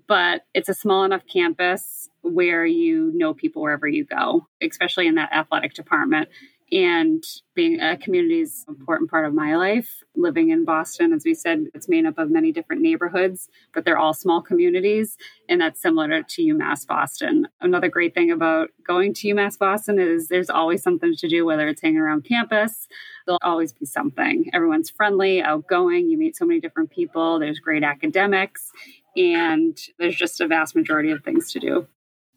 but 0.08 0.44
it's 0.54 0.70
a 0.70 0.74
small 0.74 1.04
enough 1.04 1.24
campus 1.32 2.10
where 2.22 2.66
you 2.66 3.12
know 3.16 3.34
people 3.34 3.62
wherever 3.62 3.88
you 3.88 4.06
go, 4.06 4.48
especially 4.62 5.08
in 5.08 5.16
that 5.16 5.34
athletic 5.34 5.74
department. 5.74 6.30
And 6.72 7.24
being 7.56 7.80
a 7.80 7.98
community 7.98 8.42
is 8.42 8.64
an 8.68 8.76
important 8.80 9.10
part 9.10 9.26
of 9.26 9.34
my 9.34 9.56
life. 9.56 10.04
Living 10.16 10.50
in 10.50 10.66
Boston, 10.66 11.14
as 11.14 11.24
we 11.26 11.34
said, 11.34 11.68
it's 11.74 11.90
made 11.90 12.06
up 12.06 12.18
of 12.18 12.30
many 12.30 12.52
different 12.52 12.82
neighborhoods, 12.82 13.50
but 13.74 13.86
they're 13.86 13.98
all 13.98 14.14
small 14.14 14.42
communities, 14.42 15.18
and 15.48 15.60
that's 15.60 15.82
similar 15.82 16.24
to 16.24 16.42
UMass 16.42 16.86
Boston. 16.86 17.48
Another 17.62 17.90
great 17.90 18.14
thing 18.14 18.32
about 18.32 18.70
going 18.86 19.14
to 19.16 19.28
UMass 19.28 19.58
Boston 19.58 20.00
is 20.00 20.28
there's 20.28 20.50
always 20.50 20.84
something 20.84 21.16
to 21.16 21.28
do, 21.28 21.46
whether 21.46 21.68
it's 21.68 21.82
hanging 21.82 22.00
around 22.00 22.24
campus, 22.24 22.88
there'll 23.26 23.40
always 23.42 23.74
be 23.74 23.86
something. 23.86 24.50
Everyone's 24.54 24.90
friendly, 24.90 25.42
outgoing, 25.42 26.10
you 26.10 26.18
meet 26.18 26.36
so 26.36 26.46
many 26.46 26.60
different 26.60 26.92
people, 26.92 27.40
there's 27.40 27.60
great 27.60 27.84
academics, 27.84 28.72
and 29.16 29.78
there's 29.98 30.16
just 30.16 30.40
a 30.42 30.48
vast 30.48 30.76
majority 30.76 31.12
of 31.12 31.24
things 31.24 31.52
to 31.54 31.60
do. 31.60 31.88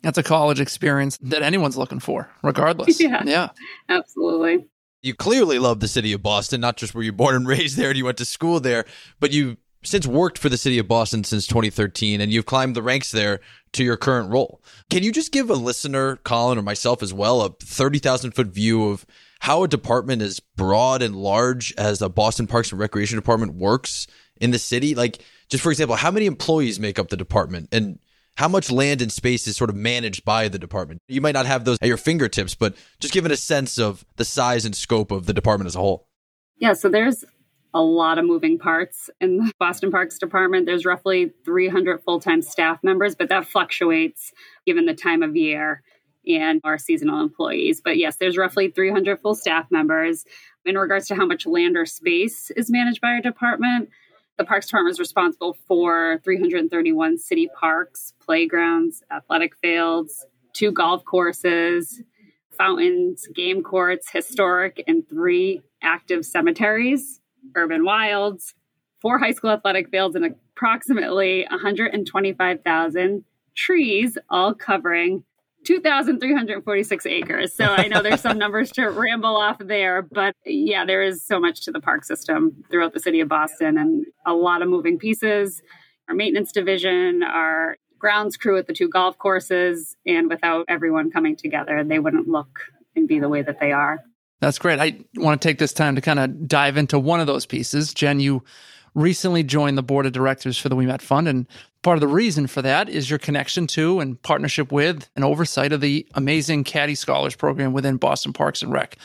That's 0.03 0.19
a 0.19 0.23
college 0.23 0.61
experience 0.61 1.17
that 1.23 1.43
anyone's 1.43 1.77
looking 1.77 2.01
for, 2.01 2.31
regardless. 2.43 3.01
Yeah. 3.01 3.23
Yeah. 3.25 3.49
Absolutely. 3.89 4.67
You 5.01 5.15
clearly 5.15 5.59
love 5.59 5.81
the 5.81 5.89
city 5.89 6.13
of 6.13 6.23
Boston, 6.23 6.61
not 6.61 6.77
just 6.77 6.95
were 6.95 7.03
you 7.03 7.13
born 7.13 7.35
and 7.35 7.49
raised 7.49 7.77
there 7.77 7.89
and 7.89 7.99
you 7.99 8.05
went 8.05 8.19
to 8.19 8.25
school 8.25 8.61
there, 8.61 8.85
but 9.21 9.33
you 9.33 9.57
since 9.85 10.07
worked 10.07 10.39
for 10.39 10.49
the 10.49 10.57
city 10.57 10.79
of 10.79 10.87
Boston 10.87 11.25
since 11.25 11.47
2013 11.47 12.21
and 12.21 12.33
you've 12.33 12.47
climbed 12.47 12.77
the 12.77 12.83
ranks 12.83 13.11
there 13.11 13.41
to 13.73 13.83
your 13.83 13.97
current 13.97 14.31
role. 14.31 14.63
Can 14.91 15.03
you 15.03 15.11
just 15.11 15.33
give 15.33 15.51
a 15.51 15.55
listener, 15.55 16.17
Colin 16.17 16.59
or 16.59 16.63
myself 16.63 17.03
as 17.03 17.13
well, 17.13 17.43
a 17.43 17.51
30,000 17.61 18.31
foot 18.33 18.49
view 18.49 18.91
of 18.91 19.05
how 19.41 19.65
a 19.65 19.69
department 19.69 20.23
as 20.23 20.39
broad 20.39 21.03
and 21.03 21.17
large 21.17 21.75
as 21.77 21.99
the 21.99 22.09
Boston 22.09 22.47
Parks 22.47 22.71
and 22.71 22.79
Recreation 22.81 23.19
Department 23.19 23.55
works 23.55 24.07
in 24.41 24.53
the 24.53 24.59
city? 24.59 24.95
Like, 24.95 25.25
just 25.49 25.65
for 25.65 25.73
example, 25.73 25.97
how 25.97 26.13
many 26.13 26.27
employees 26.27 26.79
make 26.79 27.01
up 27.01 27.09
the 27.09 27.17
department 27.17 27.69
and 27.73 27.99
how 28.37 28.49
much 28.49 28.71
land 28.71 29.03
and 29.03 29.13
space 29.13 29.47
is 29.47 29.57
sort 29.57 29.71
of 29.71 29.77
managed 29.77 30.25
by 30.25 30.49
the 30.49 30.59
department? 30.59 31.01
You 31.09 31.21
might 31.21 31.35
not 31.35 31.47
have 31.47 31.65
those 31.65 31.79
at 31.81 31.89
your 31.89 31.97
fingertips, 31.97 32.55
but 32.55 32.75
just 33.01 33.13
give 33.13 33.27
it 33.27 33.33
a 33.33 33.37
sense 33.37 33.79
of 33.79 34.05
the 34.17 34.25
size 34.25 34.65
and 34.65 34.75
scope 34.75 35.11
of 35.11 35.27
the 35.27 35.33
department 35.33 35.67
as 35.67 35.77
a 35.77 35.81
whole. 35.81 36.07
Yeah, 36.57 36.73
so 36.73 36.89
there's 36.89 37.25
a 37.75 37.83
lot 37.83 38.19
of 38.19 38.25
moving 38.25 38.59
parts 38.59 39.11
in 39.21 39.39
the 39.39 39.53
Boston 39.59 39.91
Parks 39.91 40.19
Department. 40.19 40.67
There's 40.67 40.85
roughly 40.85 41.33
300 41.45 42.03
full 42.03 42.21
time 42.21 42.43
staff 42.43 42.79
members, 42.83 43.15
but 43.15 43.29
that 43.29 43.47
fluctuates 43.47 44.33
given 44.67 44.87
the 44.87 44.95
time 44.95 45.23
of 45.23 45.37
year 45.37 45.83
and 46.27 46.61
our 46.65 46.79
seasonal 46.79 47.21
employees. 47.21 47.81
But 47.83 47.97
yes, 47.97 48.17
there's 48.17 48.37
roughly 48.37 48.69
300 48.69 49.21
full 49.21 49.35
staff 49.35 49.67
members. 49.71 50.25
In 50.65 50.79
regards 50.79 51.09
to 51.09 51.17
how 51.17 51.27
much 51.27 51.45
land 51.45 51.77
or 51.77 51.85
space 51.85 52.53
is 52.53 52.71
managed 52.71 53.01
by 53.01 53.09
our 53.09 53.21
department, 53.21 53.89
the 54.39 54.45
Parks 54.45 54.67
Department 54.67 54.95
is 54.95 54.99
responsible 54.99 55.57
for 55.67 56.21
331 56.25 57.19
city 57.19 57.49
parks, 57.59 58.15
playgrounds, 58.21 59.03
athletic 59.11 59.57
fields, 59.57 60.27
two 60.53 60.73
golf 60.73 61.05
courses, 61.05 62.03
fountains, 62.51 63.27
game 63.35 63.63
courts, 63.63 64.11
historic, 64.11 64.83
and 64.87 65.09
three 65.09 65.63
active 65.83 66.25
cemeteries, 66.25 67.21
urban 67.57 67.85
wilds, 67.85 68.55
four 69.01 69.19
high 69.19 69.33
school 69.33 69.51
athletic 69.51 69.91
fields, 69.91 70.17
and 70.17 70.25
approximately 70.25 71.47
125,000 71.51 73.25
trees, 73.55 74.17
all 74.31 74.55
covering 74.55 75.25
2,346 75.65 77.07
acres. 77.07 77.55
So 77.55 77.65
I 77.65 77.89
know 77.89 78.03
there's 78.03 78.21
some 78.21 78.39
numbers 78.39 78.71
to 78.73 78.89
ramble 78.89 79.37
off 79.37 79.59
there, 79.59 80.03
but 80.03 80.35
yeah, 80.45 80.85
there 80.85 81.03
is 81.03 81.25
so 81.25 81.41
much 81.41 81.63
to 81.63 81.73
the 81.73 81.81
park 81.81 82.05
system 82.05 82.65
throughout 82.71 82.95
the 82.95 83.01
city 83.01 83.21
of 83.21 83.29
Boston 83.29 83.79
and 83.79 84.07
a 84.27 84.35
lot 84.35 84.63
of 84.63 84.69
moving 84.69 84.99
pieces. 84.99 85.63
Our 86.09 86.15
maintenance 86.15 86.53
division, 86.53 87.23
our 87.23 87.77
grounds 87.99 88.37
crew 88.37 88.59
at 88.59 88.67
the 88.67 88.73
two 88.73 88.89
golf 88.89 89.17
courses, 89.19 89.97
and 90.05 90.29
without 90.29 90.65
everyone 90.69 91.11
coming 91.11 91.37
together, 91.37 91.85
they 91.85 91.99
wouldn't 91.99 92.29
look 92.29 92.61
and 92.97 93.07
be 93.07 93.21
the 93.21 93.29
way 93.29 93.43
that 93.43 93.61
they 93.61 93.73
are. 93.73 94.01
That's 94.41 94.59
great. 94.59 94.81
I 94.81 94.99
want 95.15 95.41
to 95.41 95.49
take 95.49 95.59
this 95.59 95.73
time 95.73 95.95
to 95.95 96.01
kind 96.01 96.19
of 96.19 96.49
dive 96.49 96.77
into 96.77 96.99
one 96.99 97.21
of 97.21 97.29
those 97.29 97.47
pieces. 97.47 97.95
Jen, 97.95 98.19
you 98.19 98.43
recently 98.95 99.43
joined 99.43 99.79
the 99.79 99.83
board 99.83 100.07
of 100.07 100.13
directors 100.13 100.59
for 100.59 100.69
the 100.69 100.77
Ouimet 100.77 101.01
Fund. 101.01 101.29
And 101.29 101.47
part 101.83 101.97
of 101.97 102.01
the 102.01 102.09
reason 102.09 102.47
for 102.47 102.63
that 102.63 102.89
is 102.89 103.09
your 103.09 103.19
connection 103.19 103.67
to 103.69 104.01
and 104.01 104.21
partnership 104.23 104.71
with 104.71 105.09
and 105.17 105.25
oversight 105.25 105.73
of 105.73 105.81
the 105.81 106.07
amazing 106.15 106.65
Caddie 106.65 106.95
Scholars 106.95 107.35
program 107.35 107.73
within 107.73 107.97
Boston 107.97 108.33
Parks 108.33 108.63
and 108.63 108.73
Rec. 108.73 108.97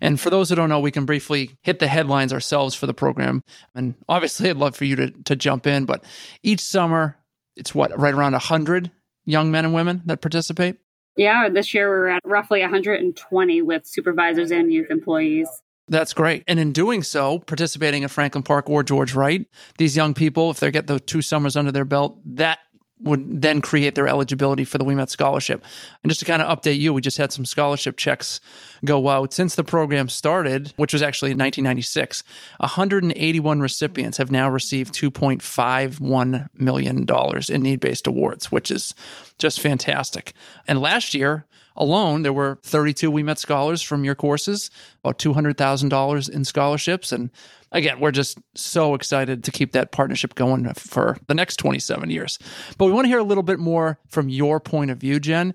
And 0.00 0.20
for 0.20 0.30
those 0.30 0.48
who 0.48 0.54
don't 0.54 0.68
know, 0.68 0.80
we 0.80 0.90
can 0.90 1.04
briefly 1.04 1.50
hit 1.62 1.78
the 1.78 1.86
headlines 1.86 2.32
ourselves 2.32 2.74
for 2.74 2.86
the 2.86 2.94
program. 2.94 3.42
And 3.74 3.94
obviously, 4.08 4.50
I'd 4.50 4.56
love 4.56 4.76
for 4.76 4.84
you 4.84 4.96
to, 4.96 5.10
to 5.10 5.36
jump 5.36 5.66
in, 5.66 5.84
but 5.84 6.04
each 6.42 6.60
summer, 6.60 7.16
it's 7.56 7.74
what, 7.74 7.96
right 7.98 8.14
around 8.14 8.32
100 8.32 8.90
young 9.24 9.50
men 9.50 9.64
and 9.64 9.74
women 9.74 10.02
that 10.06 10.20
participate? 10.20 10.76
Yeah, 11.16 11.48
this 11.48 11.72
year 11.72 11.88
we're 11.88 12.08
at 12.08 12.22
roughly 12.24 12.60
120 12.60 13.62
with 13.62 13.86
supervisors 13.86 14.50
and 14.50 14.72
youth 14.72 14.90
employees. 14.90 15.48
That's 15.88 16.14
great. 16.14 16.44
And 16.48 16.58
in 16.58 16.72
doing 16.72 17.02
so, 17.02 17.40
participating 17.40 18.04
at 18.04 18.10
Franklin 18.10 18.42
Park 18.42 18.70
or 18.70 18.82
George 18.82 19.14
Wright, 19.14 19.46
these 19.76 19.96
young 19.96 20.14
people, 20.14 20.50
if 20.50 20.60
they 20.60 20.70
get 20.70 20.86
the 20.86 20.98
two 20.98 21.20
summers 21.20 21.56
under 21.56 21.72
their 21.72 21.84
belt, 21.84 22.18
that 22.24 22.60
would 23.00 23.42
then 23.42 23.60
create 23.60 23.94
their 23.94 24.06
eligibility 24.06 24.64
for 24.64 24.78
the 24.78 24.84
Ouimet 24.84 25.10
scholarship. 25.10 25.64
And 26.02 26.10
just 26.10 26.20
to 26.20 26.26
kind 26.26 26.40
of 26.40 26.58
update 26.58 26.78
you, 26.78 26.94
we 26.94 27.00
just 27.00 27.18
had 27.18 27.32
some 27.32 27.44
scholarship 27.44 27.96
checks 27.96 28.40
go 28.84 29.08
out 29.08 29.32
since 29.32 29.56
the 29.56 29.64
program 29.64 30.08
started, 30.08 30.72
which 30.76 30.92
was 30.92 31.02
actually 31.02 31.32
in 31.32 31.38
1996. 31.38 32.22
181 32.58 33.60
recipients 33.60 34.18
have 34.18 34.30
now 34.30 34.48
received 34.48 34.94
2.51 34.94 36.48
million 36.54 37.04
dollars 37.04 37.50
in 37.50 37.62
need-based 37.62 38.06
awards, 38.06 38.52
which 38.52 38.70
is 38.70 38.94
just 39.38 39.60
fantastic. 39.60 40.32
And 40.68 40.80
last 40.80 41.14
year, 41.14 41.46
alone, 41.76 42.22
there 42.22 42.32
were 42.32 42.58
32 42.62 43.10
Ouimet 43.10 43.38
scholars 43.38 43.82
from 43.82 44.04
your 44.04 44.14
courses, 44.14 44.70
about 45.02 45.18
$200,000 45.18 46.30
in 46.30 46.44
scholarships. 46.44 47.12
And 47.12 47.30
again, 47.74 48.00
we're 48.00 48.12
just 48.12 48.38
so 48.54 48.94
excited 48.94 49.44
to 49.44 49.50
keep 49.50 49.72
that 49.72 49.92
partnership 49.92 50.34
going 50.34 50.72
for 50.74 51.18
the 51.26 51.34
next 51.34 51.56
27 51.56 52.08
years. 52.08 52.38
But 52.78 52.86
we 52.86 52.92
want 52.92 53.04
to 53.04 53.08
hear 53.08 53.18
a 53.18 53.24
little 53.24 53.42
bit 53.42 53.58
more 53.58 53.98
from 54.08 54.30
your 54.30 54.60
point 54.60 54.90
of 54.90 54.98
view, 54.98 55.20
Jen. 55.20 55.54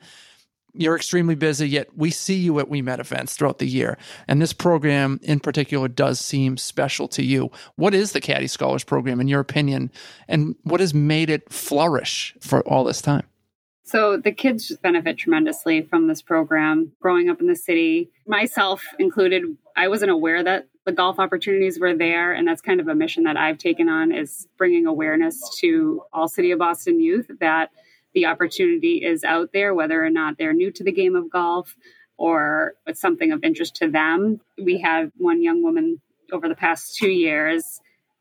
You're 0.73 0.95
extremely 0.95 1.33
busy, 1.33 1.67
yet 1.67 1.97
we 1.97 2.11
see 2.11 2.35
you 2.35 2.59
at 2.59 2.67
Ouimet 2.67 2.99
events 2.99 3.35
throughout 3.35 3.57
the 3.57 3.65
year. 3.65 3.97
And 4.27 4.39
this 4.39 4.53
program 4.53 5.19
in 5.23 5.39
particular 5.39 5.87
does 5.87 6.19
seem 6.19 6.57
special 6.57 7.07
to 7.09 7.23
you. 7.23 7.49
What 7.75 7.95
is 7.95 8.11
the 8.11 8.21
Caddie 8.21 8.47
Scholars 8.47 8.83
Program, 8.83 9.19
in 9.19 9.27
your 9.27 9.39
opinion? 9.39 9.89
And 10.27 10.55
what 10.63 10.79
has 10.79 10.93
made 10.93 11.31
it 11.31 11.51
flourish 11.51 12.35
for 12.39 12.61
all 12.67 12.83
this 12.83 13.01
time? 13.01 13.25
So 13.89 14.17
the 14.17 14.31
kids 14.31 14.71
benefit 14.83 15.17
tremendously 15.17 15.81
from 15.81 16.05
this 16.05 16.21
program. 16.21 16.91
Growing 16.99 17.27
up 17.27 17.41
in 17.41 17.47
the 17.47 17.55
city, 17.55 18.11
myself 18.27 18.83
included, 18.99 19.43
I 19.79 19.87
wasn't 19.87 20.11
aware 20.11 20.43
that 20.43 20.67
the 20.85 20.91
golf 20.91 21.19
opportunities 21.19 21.79
were 21.79 21.95
there, 21.95 22.33
and 22.33 22.45
that's 22.45 22.61
kind 22.61 22.81
of 22.81 22.89
a 22.89 22.95
mission 22.95 23.23
that 23.23 23.37
I've 23.37 23.57
taken 23.57 23.87
on 23.87 24.11
is 24.11 24.45
bringing 24.57 24.85
awareness 24.85 25.57
to 25.61 26.01
all 26.11 26.27
City 26.27 26.51
of 26.51 26.59
Boston 26.59 26.99
youth 26.99 27.31
that 27.39 27.69
the 28.13 28.25
opportunity 28.25 29.05
is 29.05 29.23
out 29.23 29.51
there, 29.53 29.73
whether 29.73 30.03
or 30.03 30.09
not 30.09 30.37
they're 30.37 30.51
new 30.51 30.69
to 30.73 30.83
the 30.83 30.91
game 30.91 31.15
of 31.15 31.31
golf 31.31 31.77
or 32.17 32.73
it's 32.87 32.99
something 32.99 33.31
of 33.31 33.41
interest 33.41 33.75
to 33.75 33.89
them. 33.89 34.41
We 34.61 34.81
have 34.81 35.11
one 35.15 35.41
young 35.41 35.63
woman 35.63 36.01
over 36.33 36.49
the 36.49 36.55
past 36.55 36.97
two 36.97 37.09
years 37.09 37.79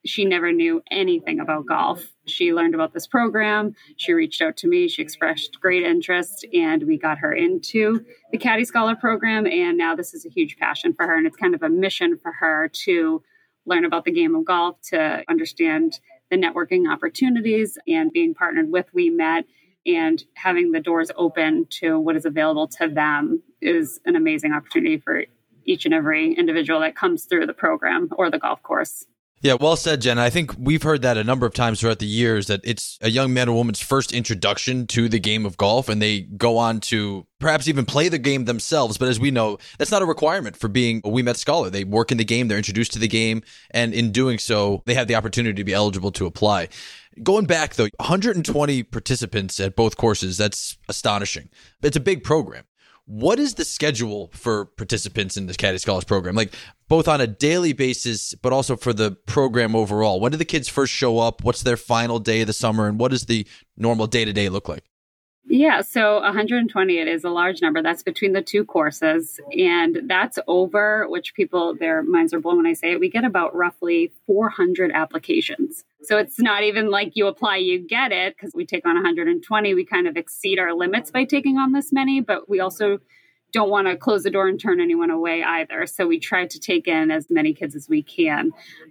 she 0.08 0.24
never 0.24 0.52
knew 0.52 0.82
anything 0.90 1.40
about 1.40 1.66
golf. 1.66 2.04
She 2.26 2.52
learned 2.52 2.74
about 2.74 2.92
this 2.92 3.06
program. 3.06 3.74
She 3.96 4.12
reached 4.12 4.40
out 4.40 4.56
to 4.58 4.68
me. 4.68 4.88
She 4.88 5.02
expressed 5.02 5.60
great 5.60 5.82
interest, 5.82 6.46
and 6.52 6.82
we 6.84 6.98
got 6.98 7.18
her 7.18 7.32
into 7.32 8.04
the 8.32 8.38
Caddie 8.38 8.64
Scholar 8.64 8.96
program. 8.96 9.46
And 9.46 9.76
now 9.76 9.94
this 9.94 10.14
is 10.14 10.24
a 10.24 10.30
huge 10.30 10.56
passion 10.56 10.94
for 10.94 11.06
her, 11.06 11.16
and 11.16 11.26
it's 11.26 11.36
kind 11.36 11.54
of 11.54 11.62
a 11.62 11.68
mission 11.68 12.16
for 12.16 12.32
her 12.32 12.70
to 12.84 13.22
learn 13.66 13.84
about 13.84 14.04
the 14.04 14.12
game 14.12 14.34
of 14.34 14.44
golf, 14.44 14.80
to 14.90 15.22
understand 15.28 16.00
the 16.30 16.36
networking 16.36 16.90
opportunities, 16.90 17.78
and 17.86 18.12
being 18.12 18.34
partnered 18.34 18.70
with 18.70 18.86
Ouimet 18.94 19.44
and 19.86 20.22
having 20.34 20.72
the 20.72 20.80
doors 20.80 21.10
open 21.16 21.66
to 21.70 21.98
what 21.98 22.16
is 22.16 22.24
available 22.24 22.68
to 22.68 22.88
them 22.88 23.42
is 23.60 24.00
an 24.04 24.16
amazing 24.16 24.52
opportunity 24.52 24.98
for 24.98 25.24
each 25.64 25.84
and 25.84 25.94
every 25.94 26.34
individual 26.34 26.80
that 26.80 26.96
comes 26.96 27.24
through 27.24 27.46
the 27.46 27.52
program 27.52 28.08
or 28.16 28.30
the 28.30 28.38
golf 28.38 28.62
course. 28.62 29.06
Yeah, 29.40 29.54
well 29.60 29.76
said, 29.76 30.00
Jen. 30.00 30.18
I 30.18 30.30
think 30.30 30.52
we've 30.58 30.82
heard 30.82 31.02
that 31.02 31.16
a 31.16 31.22
number 31.22 31.46
of 31.46 31.54
times 31.54 31.80
throughout 31.80 32.00
the 32.00 32.06
years 32.06 32.48
that 32.48 32.60
it's 32.64 32.98
a 33.00 33.08
young 33.08 33.32
man 33.32 33.48
or 33.48 33.54
woman's 33.54 33.80
first 33.80 34.12
introduction 34.12 34.86
to 34.88 35.08
the 35.08 35.20
game 35.20 35.46
of 35.46 35.56
golf, 35.56 35.88
and 35.88 36.02
they 36.02 36.22
go 36.22 36.58
on 36.58 36.80
to 36.80 37.24
perhaps 37.38 37.68
even 37.68 37.84
play 37.84 38.08
the 38.08 38.18
game 38.18 38.46
themselves. 38.46 38.98
But 38.98 39.08
as 39.08 39.20
we 39.20 39.30
know, 39.30 39.58
that's 39.78 39.92
not 39.92 40.02
a 40.02 40.06
requirement 40.06 40.56
for 40.56 40.66
being 40.66 40.98
a 41.04 41.08
Ouimet 41.08 41.36
scholar. 41.36 41.70
They 41.70 41.84
work 41.84 42.10
in 42.10 42.18
the 42.18 42.24
game, 42.24 42.48
they're 42.48 42.58
introduced 42.58 42.92
to 42.94 42.98
the 42.98 43.06
game, 43.06 43.42
and 43.70 43.94
in 43.94 44.10
doing 44.10 44.38
so, 44.38 44.82
they 44.86 44.94
have 44.94 45.06
the 45.06 45.14
opportunity 45.14 45.54
to 45.54 45.64
be 45.64 45.72
eligible 45.72 46.10
to 46.12 46.26
apply. 46.26 46.68
Going 47.22 47.46
back 47.46 47.74
though, 47.74 47.88
120 47.98 48.82
participants 48.82 49.60
at 49.60 49.76
both 49.76 49.96
courses, 49.96 50.36
that's 50.36 50.78
astonishing. 50.88 51.48
It's 51.82 51.96
a 51.96 52.00
big 52.00 52.24
program 52.24 52.64
what 53.08 53.38
is 53.38 53.54
the 53.54 53.64
schedule 53.64 54.30
for 54.34 54.66
participants 54.66 55.38
in 55.38 55.46
this 55.46 55.56
Caddie 55.56 55.78
Scholars 55.78 56.04
program? 56.04 56.34
Like 56.34 56.54
both 56.88 57.08
on 57.08 57.22
a 57.22 57.26
daily 57.26 57.72
basis, 57.72 58.34
but 58.34 58.52
also 58.52 58.76
for 58.76 58.92
the 58.92 59.12
program 59.26 59.74
overall. 59.74 60.20
When 60.20 60.30
do 60.30 60.36
the 60.36 60.44
kids 60.44 60.68
first 60.68 60.92
show 60.92 61.18
up? 61.18 61.42
What's 61.42 61.62
their 61.62 61.78
final 61.78 62.18
day 62.18 62.42
of 62.42 62.48
the 62.48 62.52
summer? 62.52 62.86
And 62.86 63.00
what 63.00 63.10
does 63.10 63.24
the 63.24 63.46
normal 63.78 64.08
day 64.08 64.26
to 64.26 64.32
day 64.34 64.50
look 64.50 64.68
like? 64.68 64.84
Yeah, 65.50 65.80
so 65.80 66.20
120 66.20 66.98
it 66.98 67.08
is 67.08 67.24
a 67.24 67.30
large 67.30 67.62
number. 67.62 67.82
That's 67.82 68.02
between 68.02 68.34
the 68.34 68.42
two 68.42 68.64
courses 68.64 69.40
and 69.56 70.02
that's 70.04 70.38
over 70.46 71.08
which 71.08 71.34
people 71.34 71.74
their 71.74 72.02
minds 72.02 72.34
are 72.34 72.40
blown 72.40 72.58
when 72.58 72.66
I 72.66 72.74
say 72.74 72.92
it. 72.92 73.00
We 73.00 73.08
get 73.08 73.24
about 73.24 73.56
roughly 73.56 74.12
400 74.26 74.92
applications. 74.92 75.84
So 76.02 76.18
it's 76.18 76.38
not 76.38 76.64
even 76.64 76.90
like 76.90 77.12
you 77.14 77.26
apply 77.26 77.56
you 77.56 77.78
get 77.78 78.12
it 78.12 78.36
because 78.36 78.52
we 78.54 78.66
take 78.66 78.86
on 78.86 78.94
120. 78.94 79.74
We 79.74 79.84
kind 79.86 80.06
of 80.06 80.18
exceed 80.18 80.58
our 80.58 80.74
limits 80.74 81.10
by 81.10 81.24
taking 81.24 81.56
on 81.56 81.72
this 81.72 81.92
many, 81.92 82.20
but 82.20 82.48
we 82.48 82.60
also 82.60 82.98
don't 83.52 83.70
want 83.70 83.88
to 83.88 83.96
close 83.96 84.24
the 84.24 84.30
door 84.30 84.48
and 84.48 84.60
turn 84.60 84.80
anyone 84.80 85.10
away 85.10 85.42
either. 85.42 85.86
So 85.86 86.06
we 86.06 86.18
try 86.18 86.46
to 86.46 86.60
take 86.60 86.86
in 86.86 87.10
as 87.10 87.30
many 87.30 87.54
kids 87.54 87.74
as 87.74 87.88
we 87.88 88.02
can. 88.02 88.50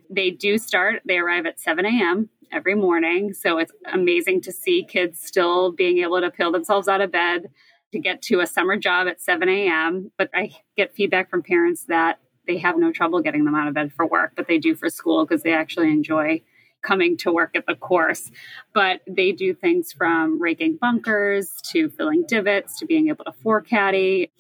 They 0.10 0.32
do 0.32 0.58
start, 0.58 1.04
they 1.06 1.20
arrive 1.20 1.46
at 1.46 1.60
7 1.60 1.86
a.m. 1.86 2.30
every 2.52 2.76
morning. 2.76 3.34
So 3.34 3.58
it's 3.58 3.72
amazing 3.92 4.42
to 4.42 4.52
see 4.52 4.84
kids 4.84 5.20
still 5.20 5.72
being 5.72 6.00
able 6.00 6.22
to 6.22 6.32
peel 6.32 6.52
themselves 6.52 6.88
out 6.88 7.02
of 7.02 7.12
bed 7.12 7.50
to 7.92 8.00
get 8.00 8.22
to 8.24 8.40
a 8.42 8.48
summer 8.48 8.78
job 8.78 9.08
at 9.08 9.22
7 9.22 9.48
a.m. 9.48 10.12
But 10.18 10.30
I 10.34 10.56
get 10.76 10.94
feedback 10.94 11.30
from 11.30 11.44
parents 11.44 11.86
that 11.86 12.20
they 12.48 12.58
have 12.58 12.78
no 12.78 12.92
trouble 12.92 13.22
getting 13.22 13.46
them 13.46 13.56
out 13.56 13.68
of 13.68 13.74
bed 13.74 13.92
for 13.94 14.06
work, 14.06 14.34
but 14.36 14.48
they 14.48 14.58
do 14.58 14.76
for 14.76 14.90
school 14.90 15.26
because 15.26 15.44
they 15.44 15.54
actually 15.54 15.92
enjoy 15.92 16.42
coming 16.82 17.18
to 17.18 17.32
work 17.32 17.56
at 17.56 17.66
the 17.66 17.76
course. 17.76 18.32
But 18.74 19.02
they 19.08 19.32
do 19.32 19.54
things 19.54 19.92
from 19.92 20.42
raking 20.42 20.78
bunkers 20.80 21.52
to 21.72 21.90
filling 21.90 22.26
divots 22.28 22.80
to 22.80 22.86
being 22.86 23.10
able 23.10 23.26
to 23.26 23.34
fore 23.44 23.62
caddie. 23.62 24.32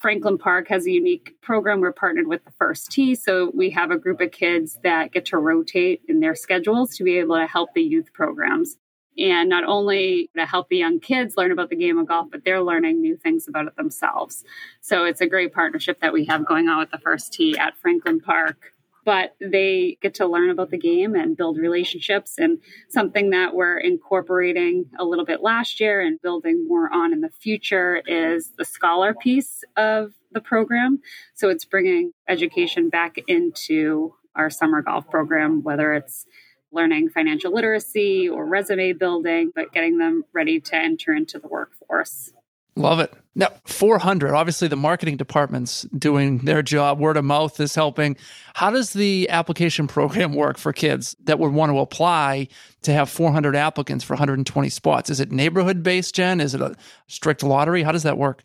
Franklin 0.00 0.38
Park 0.38 0.68
has 0.68 0.86
a 0.86 0.90
unique 0.90 1.36
program. 1.42 1.80
We're 1.80 1.92
partnered 1.92 2.26
with 2.26 2.42
the 2.46 2.52
First 2.52 2.90
Tee. 2.90 3.14
So 3.14 3.52
we 3.54 3.68
have 3.70 3.90
a 3.90 3.98
group 3.98 4.22
of 4.22 4.30
kids 4.30 4.78
that 4.82 5.12
get 5.12 5.26
to 5.26 5.36
rotate 5.36 6.00
in 6.08 6.20
their 6.20 6.34
schedules 6.34 6.96
to 6.96 7.04
be 7.04 7.18
able 7.18 7.36
to 7.36 7.46
help 7.46 7.74
the 7.74 7.82
youth 7.82 8.10
programs. 8.14 8.78
And 9.18 9.50
not 9.50 9.64
only 9.64 10.30
to 10.36 10.46
help 10.46 10.70
the 10.70 10.78
young 10.78 11.00
kids 11.00 11.36
learn 11.36 11.52
about 11.52 11.68
the 11.68 11.76
game 11.76 11.98
of 11.98 12.08
golf, 12.08 12.28
but 12.32 12.44
they're 12.44 12.62
learning 12.62 13.02
new 13.02 13.16
things 13.16 13.46
about 13.46 13.66
it 13.66 13.76
themselves. 13.76 14.42
So 14.80 15.04
it's 15.04 15.20
a 15.20 15.26
great 15.26 15.52
partnership 15.52 16.00
that 16.00 16.14
we 16.14 16.24
have 16.24 16.46
going 16.46 16.68
on 16.68 16.78
with 16.78 16.90
the 16.90 16.98
First 16.98 17.34
Tee 17.34 17.58
at 17.58 17.76
Franklin 17.76 18.20
Park 18.20 18.72
but 19.10 19.34
they 19.40 19.98
get 20.00 20.14
to 20.14 20.24
learn 20.24 20.50
about 20.50 20.70
the 20.70 20.78
game 20.78 21.16
and 21.16 21.36
build 21.36 21.58
relationships 21.58 22.38
and 22.38 22.60
something 22.90 23.30
that 23.30 23.56
we're 23.56 23.76
incorporating 23.76 24.84
a 25.00 25.04
little 25.04 25.24
bit 25.24 25.42
last 25.42 25.80
year 25.80 26.00
and 26.00 26.22
building 26.22 26.64
more 26.68 26.88
on 26.94 27.12
in 27.12 27.20
the 27.20 27.30
future 27.40 28.00
is 28.06 28.52
the 28.56 28.64
scholar 28.64 29.12
piece 29.12 29.64
of 29.76 30.12
the 30.30 30.40
program. 30.40 31.00
So 31.34 31.48
it's 31.48 31.64
bringing 31.64 32.12
education 32.28 32.88
back 32.88 33.16
into 33.26 34.14
our 34.36 34.48
summer 34.48 34.80
golf 34.80 35.10
program 35.10 35.64
whether 35.64 35.92
it's 35.92 36.24
learning 36.70 37.08
financial 37.08 37.52
literacy 37.52 38.28
or 38.28 38.46
resume 38.46 38.92
building 38.92 39.50
but 39.52 39.72
getting 39.72 39.98
them 39.98 40.22
ready 40.32 40.60
to 40.60 40.76
enter 40.76 41.12
into 41.12 41.40
the 41.40 41.48
workforce 41.48 42.32
Love 42.76 43.00
it. 43.00 43.12
Now, 43.34 43.48
400, 43.64 44.34
obviously 44.34 44.68
the 44.68 44.76
marketing 44.76 45.16
department's 45.16 45.82
doing 45.96 46.38
their 46.38 46.62
job. 46.62 46.98
Word 46.98 47.16
of 47.16 47.24
mouth 47.24 47.58
is 47.60 47.74
helping. 47.74 48.16
How 48.54 48.70
does 48.70 48.92
the 48.92 49.28
application 49.30 49.86
program 49.86 50.34
work 50.34 50.58
for 50.58 50.72
kids 50.72 51.14
that 51.24 51.38
would 51.38 51.52
want 51.52 51.70
to 51.72 51.78
apply 51.78 52.48
to 52.82 52.92
have 52.92 53.08
400 53.08 53.54
applicants 53.54 54.04
for 54.04 54.14
120 54.14 54.68
spots? 54.68 55.10
Is 55.10 55.20
it 55.20 55.30
neighborhood 55.30 55.82
based, 55.82 56.14
Jen? 56.14 56.40
Is 56.40 56.54
it 56.54 56.60
a 56.60 56.74
strict 57.06 57.42
lottery? 57.42 57.82
How 57.82 57.92
does 57.92 58.02
that 58.02 58.18
work? 58.18 58.44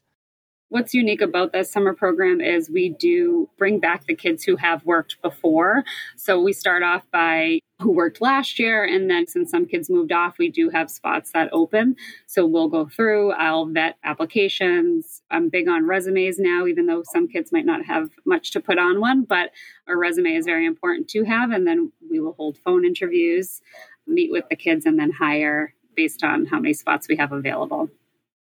What's 0.75 0.93
unique 0.93 1.21
about 1.21 1.53
this 1.53 1.71
summer 1.71 1.93
program 1.93 2.41
is 2.41 2.69
we 2.69 2.89
do 2.89 3.49
bring 3.57 3.79
back 3.79 4.07
the 4.07 4.13
kids 4.13 4.43
who 4.43 4.57
have 4.57 4.85
worked 4.85 5.21
before. 5.21 5.85
So 6.17 6.41
we 6.41 6.51
start 6.51 6.83
off 6.83 7.09
by 7.13 7.59
who 7.79 7.93
worked 7.93 8.19
last 8.19 8.59
year. 8.59 8.83
And 8.83 9.09
then 9.09 9.25
since 9.25 9.51
some 9.51 9.67
kids 9.67 9.89
moved 9.89 10.11
off, 10.11 10.37
we 10.37 10.51
do 10.51 10.69
have 10.71 10.91
spots 10.91 11.31
that 11.31 11.47
open. 11.53 11.95
So 12.27 12.45
we'll 12.45 12.67
go 12.67 12.89
through, 12.89 13.31
I'll 13.31 13.67
vet 13.67 13.95
applications. 14.03 15.21
I'm 15.31 15.47
big 15.47 15.69
on 15.69 15.87
resumes 15.87 16.39
now, 16.39 16.67
even 16.67 16.87
though 16.87 17.03
some 17.05 17.29
kids 17.29 17.53
might 17.53 17.65
not 17.65 17.85
have 17.85 18.09
much 18.25 18.51
to 18.51 18.59
put 18.59 18.77
on 18.77 18.99
one, 18.99 19.23
but 19.23 19.51
a 19.87 19.95
resume 19.95 20.35
is 20.35 20.45
very 20.45 20.65
important 20.65 21.07
to 21.11 21.23
have. 21.23 21.51
And 21.51 21.65
then 21.65 21.93
we 22.11 22.19
will 22.19 22.33
hold 22.33 22.57
phone 22.57 22.83
interviews, 22.83 23.61
meet 24.07 24.29
with 24.29 24.43
the 24.49 24.57
kids, 24.57 24.85
and 24.85 24.99
then 24.99 25.11
hire 25.11 25.73
based 25.95 26.21
on 26.21 26.43
how 26.43 26.59
many 26.59 26.73
spots 26.73 27.07
we 27.07 27.15
have 27.15 27.31
available. 27.31 27.89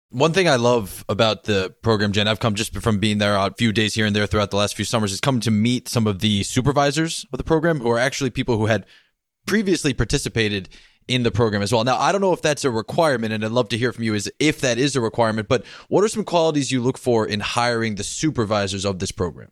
One 0.09 0.31
thing 0.31 0.47
I 0.47 0.55
love 0.55 1.03
about 1.09 1.43
the 1.43 1.75
program, 1.81 2.13
Jen, 2.13 2.29
I've 2.29 2.39
come 2.39 2.55
just 2.55 2.73
from 2.77 2.99
being 2.99 3.17
there 3.17 3.35
a 3.35 3.53
few 3.57 3.73
days 3.73 3.93
here 3.93 4.05
and 4.05 4.15
there 4.15 4.25
throughout 4.25 4.51
the 4.51 4.57
last 4.57 4.75
few 4.75 4.85
summers, 4.85 5.11
is 5.11 5.19
come 5.19 5.41
to 5.41 5.51
meet 5.51 5.89
some 5.89 6.07
of 6.07 6.19
the 6.19 6.43
supervisors 6.43 7.25
of 7.33 7.37
the 7.37 7.43
program 7.43 7.81
who 7.81 7.89
are 7.89 7.99
actually 7.99 8.29
people 8.29 8.57
who 8.57 8.67
had 8.67 8.85
previously 9.45 9.93
participated 9.93 10.69
in 11.09 11.23
the 11.23 11.31
program 11.31 11.61
as 11.61 11.73
well. 11.73 11.83
Now, 11.83 11.97
I 11.97 12.13
don't 12.13 12.21
know 12.21 12.31
if 12.31 12.41
that's 12.41 12.63
a 12.63 12.71
requirement, 12.71 13.33
and 13.33 13.43
I'd 13.43 13.51
love 13.51 13.67
to 13.69 13.77
hear 13.77 13.91
from 13.91 14.05
you 14.05 14.13
is 14.13 14.31
if 14.39 14.61
that 14.61 14.77
is 14.77 14.95
a 14.95 15.01
requirement, 15.01 15.49
but 15.49 15.65
what 15.89 16.03
are 16.05 16.09
some 16.09 16.23
qualities 16.23 16.71
you 16.71 16.81
look 16.81 16.97
for 16.97 17.27
in 17.27 17.41
hiring 17.41 17.95
the 17.95 18.03
supervisors 18.03 18.85
of 18.85 18.99
this 18.99 19.11
program? 19.11 19.51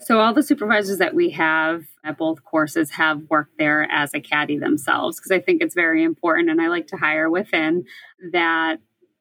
So, 0.00 0.20
all 0.20 0.32
the 0.32 0.42
supervisors 0.42 0.98
that 0.98 1.14
we 1.14 1.30
have 1.30 1.84
at 2.04 2.18
both 2.18 2.44
courses 2.44 2.92
have 2.92 3.22
worked 3.28 3.58
there 3.58 3.82
as 3.90 4.14
a 4.14 4.20
caddy 4.20 4.58
themselves 4.58 5.18
because 5.18 5.32
I 5.32 5.40
think 5.40 5.60
it's 5.60 5.74
very 5.74 6.04
important. 6.04 6.50
And 6.50 6.60
I 6.60 6.68
like 6.68 6.86
to 6.88 6.96
hire 6.96 7.28
within 7.28 7.84
that 8.32 8.78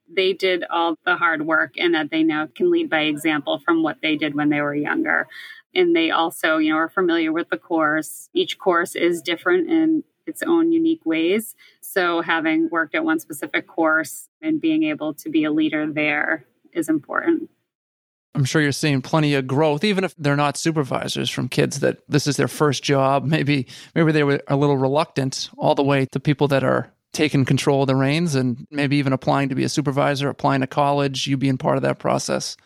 they 0.10 0.34
did 0.34 0.63
all 0.70 0.98
the 1.06 1.15
hard 1.15 1.46
work 1.46 1.74
and 1.78 1.93
that 1.93 2.10
they 2.12 2.24
now 2.24 2.48
can 2.56 2.72
lead 2.72 2.89
by 2.89 3.02
example 3.02 3.60
from 3.60 3.84
what 3.84 3.98
they 4.02 4.15
did 4.15 4.36
when 4.36 4.50
they 4.50 4.62
were 4.62 4.76
younger. 4.76 5.28
And 5.76 5.96
they 5.96 6.12
also, 6.12 6.58
you 6.58 6.72
know, 6.72 6.78
are 6.78 6.89
familiar 6.89 7.32
with 7.32 7.50
the 7.50 7.58
course. 7.58 8.30
Each 8.34 8.58
course 8.58 8.96
is 8.96 9.22
different 9.22 9.70
in 9.70 10.04
its 10.26 10.41
own 10.43 10.72
unique 10.72 11.06
ways. 11.06 11.56
So 11.82 12.22
having 12.22 12.70
worked 12.70 12.96
at 12.96 13.04
one 13.04 13.20
specific 13.20 13.67
course 13.67 14.30
and 14.41 14.62
being 14.62 14.84
able 14.84 15.13
to 15.15 15.30
be 15.30 15.43
a 15.43 15.52
leader 15.52 15.91
there 15.91 16.46
is 16.74 16.89
important. 16.89 17.50
I'm 18.36 18.46
sure 18.46 18.62
you're 18.62 18.72
seeing 18.72 19.02
plenty 19.02 19.34
of 19.34 19.48
growth, 19.48 19.84
even 19.84 20.04
if 20.04 20.13
they're 20.15 20.36
not 20.36 20.58
supervisors 20.58 21.30
from 21.30 21.50
kids 21.50 21.80
that 21.80 21.98
this 22.08 22.28
is 22.28 22.38
their 22.38 22.48
first 22.48 22.84
job. 22.84 23.26
Maybe 23.26 23.65
maybe 23.96 24.12
they 24.12 24.24
were 24.24 24.41
a 24.48 24.56
little 24.56 24.78
reluctant 24.78 25.50
all 25.58 25.74
the 25.74 25.82
way 25.82 26.06
to 26.12 26.20
people 26.20 26.48
that 26.50 26.63
are 26.63 26.91
taking 27.13 27.46
control 27.46 27.82
of 27.82 27.88
the 27.88 27.96
reins 27.96 28.36
and 28.36 28.67
maybe 28.70 28.98
even 28.98 29.13
applying 29.13 29.50
to 29.50 29.56
be 29.56 29.63
a 29.63 29.70
supervisor, 29.70 30.30
applying 30.30 30.62
to 30.62 30.67
college, 30.67 31.28
you 31.28 31.38
being 31.38 31.58
part 31.58 31.78
of 31.78 31.84
that 31.84 32.00
process. 32.00 32.58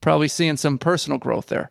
Probably 0.00 0.28
seeing 0.28 0.56
some 0.56 0.78
personal 0.78 1.18
growth 1.18 1.46
there. 1.46 1.70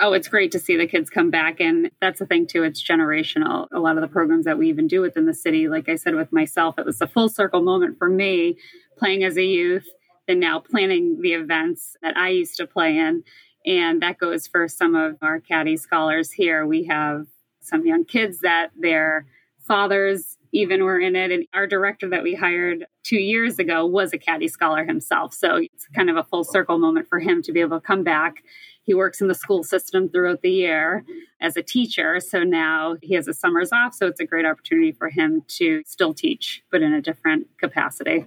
Oh, 0.00 0.12
it's 0.12 0.28
great 0.28 0.52
to 0.52 0.60
see 0.60 0.76
the 0.76 0.86
kids 0.86 1.10
come 1.10 1.30
back. 1.30 1.58
And 1.58 1.90
that's 2.00 2.20
the 2.20 2.26
thing, 2.26 2.46
too. 2.46 2.62
It's 2.62 2.82
generational. 2.82 3.66
A 3.72 3.80
lot 3.80 3.96
of 3.96 4.02
the 4.02 4.08
programs 4.08 4.44
that 4.44 4.56
we 4.56 4.68
even 4.68 4.86
do 4.86 5.00
within 5.00 5.26
the 5.26 5.34
city, 5.34 5.68
like 5.68 5.88
I 5.88 5.96
said 5.96 6.14
with 6.14 6.32
myself, 6.32 6.78
it 6.78 6.86
was 6.86 7.00
a 7.00 7.08
full 7.08 7.28
circle 7.28 7.62
moment 7.62 7.98
for 7.98 8.08
me 8.08 8.56
playing 8.96 9.24
as 9.24 9.36
a 9.36 9.42
youth 9.42 9.88
and 10.28 10.38
now 10.38 10.60
planning 10.60 11.20
the 11.20 11.32
events 11.32 11.96
that 12.02 12.16
I 12.16 12.28
used 12.28 12.56
to 12.58 12.66
play 12.66 12.96
in. 12.96 13.24
And 13.66 14.00
that 14.02 14.18
goes 14.18 14.46
for 14.46 14.68
some 14.68 14.94
of 14.94 15.16
our 15.20 15.40
caddy 15.40 15.76
scholars 15.76 16.30
here. 16.30 16.64
We 16.64 16.84
have 16.84 17.26
some 17.60 17.84
young 17.84 18.04
kids 18.04 18.40
that 18.40 18.70
their 18.78 19.26
fathers 19.66 20.37
even 20.52 20.84
were 20.84 20.98
in 20.98 21.16
it. 21.16 21.30
And 21.30 21.46
our 21.54 21.66
director 21.66 22.08
that 22.10 22.22
we 22.22 22.34
hired 22.34 22.86
two 23.02 23.18
years 23.18 23.58
ago 23.58 23.86
was 23.86 24.12
a 24.12 24.18
caddy 24.18 24.48
scholar 24.48 24.84
himself. 24.84 25.34
So 25.34 25.56
it's 25.56 25.86
kind 25.94 26.10
of 26.10 26.16
a 26.16 26.24
full 26.24 26.44
circle 26.44 26.78
moment 26.78 27.08
for 27.08 27.18
him 27.18 27.42
to 27.42 27.52
be 27.52 27.60
able 27.60 27.80
to 27.80 27.86
come 27.86 28.04
back. 28.04 28.42
He 28.82 28.94
works 28.94 29.20
in 29.20 29.28
the 29.28 29.34
school 29.34 29.62
system 29.62 30.08
throughout 30.08 30.40
the 30.40 30.50
year 30.50 31.04
as 31.40 31.56
a 31.56 31.62
teacher. 31.62 32.20
So 32.20 32.42
now 32.42 32.96
he 33.02 33.14
has 33.14 33.28
a 33.28 33.34
summers 33.34 33.70
off. 33.72 33.94
So 33.94 34.06
it's 34.06 34.20
a 34.20 34.24
great 34.24 34.46
opportunity 34.46 34.92
for 34.92 35.10
him 35.10 35.42
to 35.48 35.82
still 35.84 36.14
teach, 36.14 36.62
but 36.70 36.82
in 36.82 36.94
a 36.94 37.02
different 37.02 37.48
capacity. 37.58 38.24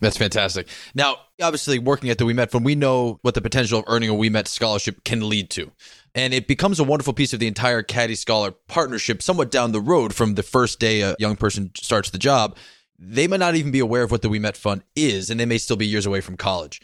That's 0.00 0.16
fantastic. 0.16 0.68
Now, 0.94 1.16
obviously, 1.42 1.78
working 1.78 2.10
at 2.10 2.18
the 2.18 2.24
Ouimet 2.24 2.50
Fund, 2.50 2.64
we 2.64 2.74
know 2.74 3.18
what 3.22 3.34
the 3.34 3.40
potential 3.40 3.80
of 3.80 3.84
earning 3.88 4.10
a 4.10 4.14
Ouimet 4.14 4.46
scholarship 4.46 5.02
can 5.04 5.28
lead 5.28 5.50
to. 5.50 5.72
And 6.14 6.32
it 6.32 6.46
becomes 6.46 6.78
a 6.78 6.84
wonderful 6.84 7.12
piece 7.12 7.32
of 7.32 7.40
the 7.40 7.46
entire 7.48 7.82
Caddie 7.82 8.14
Scholar 8.14 8.52
partnership 8.68 9.22
somewhat 9.22 9.50
down 9.50 9.72
the 9.72 9.80
road 9.80 10.14
from 10.14 10.34
the 10.34 10.42
first 10.42 10.78
day 10.78 11.00
a 11.00 11.16
young 11.18 11.36
person 11.36 11.72
starts 11.76 12.10
the 12.10 12.18
job. 12.18 12.56
They 12.98 13.26
might 13.26 13.40
not 13.40 13.54
even 13.54 13.72
be 13.72 13.78
aware 13.78 14.02
of 14.02 14.10
what 14.10 14.22
the 14.22 14.28
Ouimet 14.28 14.56
Fund 14.56 14.82
is, 14.96 15.30
and 15.30 15.38
they 15.38 15.46
may 15.46 15.58
still 15.58 15.76
be 15.76 15.86
years 15.86 16.06
away 16.06 16.20
from 16.20 16.36
college. 16.36 16.80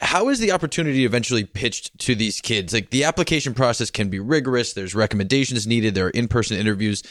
How 0.00 0.28
is 0.28 0.38
the 0.38 0.52
opportunity 0.52 1.04
eventually 1.04 1.44
pitched 1.44 1.98
to 2.00 2.14
these 2.14 2.40
kids? 2.40 2.72
Like 2.72 2.90
the 2.90 3.02
application 3.02 3.54
process 3.54 3.90
can 3.90 4.10
be 4.10 4.20
rigorous, 4.20 4.72
there's 4.72 4.94
recommendations 4.94 5.66
needed, 5.66 5.94
there 5.94 6.06
are 6.06 6.10
in 6.10 6.28
person 6.28 6.56
interviews 6.56 7.02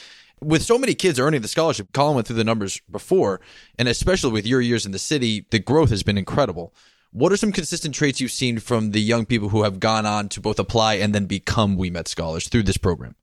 with 0.41 0.63
so 0.63 0.77
many 0.77 0.93
kids 0.93 1.19
earning 1.19 1.41
the 1.41 1.47
scholarship, 1.47 1.87
Colin 1.93 2.15
went 2.15 2.27
through 2.27 2.35
the 2.35 2.43
numbers 2.43 2.81
before, 2.91 3.41
and 3.77 3.87
especially 3.87 4.31
with 4.31 4.45
your 4.45 4.61
years 4.61 4.85
in 4.85 4.91
the 4.91 4.99
city, 4.99 5.45
the 5.49 5.59
growth 5.59 5.89
has 5.89 6.03
been 6.03 6.17
incredible. 6.17 6.73
What 7.11 7.31
are 7.31 7.37
some 7.37 7.51
consistent 7.51 7.95
traits 7.95 8.19
you've 8.19 8.31
seen 8.31 8.59
from 8.59 8.91
the 8.91 9.01
young 9.01 9.25
people 9.25 9.49
who 9.49 9.63
have 9.63 9.79
gone 9.79 10.05
on 10.05 10.29
to 10.29 10.41
both 10.41 10.59
apply 10.59 10.95
and 10.95 11.15
then 11.15 11.25
become 11.25 11.77
Ouimet 11.77 12.07
scholars 12.07 12.47
through 12.47 12.63
this 12.63 12.77
program? 12.77 13.15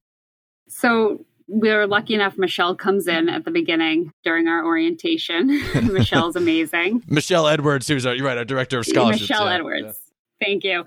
So 0.68 1.24
we're 1.46 1.86
lucky 1.86 2.14
enough 2.14 2.38
Michelle 2.38 2.74
comes 2.74 3.06
in 3.06 3.28
at 3.28 3.44
the 3.44 3.50
beginning 3.50 4.12
during 4.24 4.48
our 4.48 4.64
orientation. 4.64 5.62
Michelle's 5.92 6.36
amazing. 6.36 7.04
Michelle 7.08 7.46
Edwards, 7.46 7.86
who's 7.86 8.06
our, 8.06 8.14
you're 8.14 8.26
right, 8.26 8.38
our 8.38 8.44
director 8.44 8.78
of 8.78 8.86
scholarships. 8.86 9.28
Michelle 9.28 9.46
yeah, 9.46 9.54
Edwards. 9.54 9.98
Thank 10.40 10.64
you. 10.64 10.84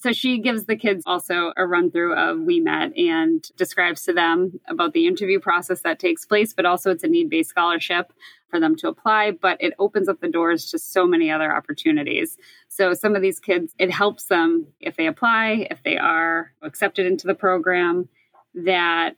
So 0.00 0.12
she 0.12 0.38
gives 0.38 0.64
the 0.64 0.76
kids 0.76 1.02
also 1.04 1.52
a 1.58 1.66
run 1.66 1.90
through 1.90 2.14
of 2.14 2.38
Ouimet 2.38 2.98
and 2.98 3.46
describes 3.56 4.02
to 4.04 4.14
them 4.14 4.58
about 4.66 4.94
the 4.94 5.06
interview 5.06 5.38
process 5.38 5.82
that 5.82 5.98
takes 5.98 6.24
place, 6.24 6.54
but 6.54 6.64
also 6.64 6.90
it's 6.90 7.04
a 7.04 7.08
need 7.08 7.28
based 7.28 7.50
scholarship 7.50 8.10
for 8.48 8.58
them 8.58 8.76
to 8.76 8.88
apply, 8.88 9.32
but 9.32 9.58
it 9.60 9.74
opens 9.78 10.08
up 10.08 10.20
the 10.20 10.28
doors 10.28 10.70
to 10.70 10.78
so 10.78 11.06
many 11.06 11.30
other 11.30 11.54
opportunities. 11.54 12.38
So 12.68 12.94
some 12.94 13.14
of 13.14 13.20
these 13.20 13.40
kids, 13.40 13.74
it 13.78 13.90
helps 13.90 14.24
them 14.24 14.68
if 14.80 14.96
they 14.96 15.06
apply, 15.06 15.68
if 15.70 15.82
they 15.82 15.98
are 15.98 16.52
accepted 16.62 17.04
into 17.04 17.26
the 17.26 17.34
program, 17.34 18.08
that 18.54 19.16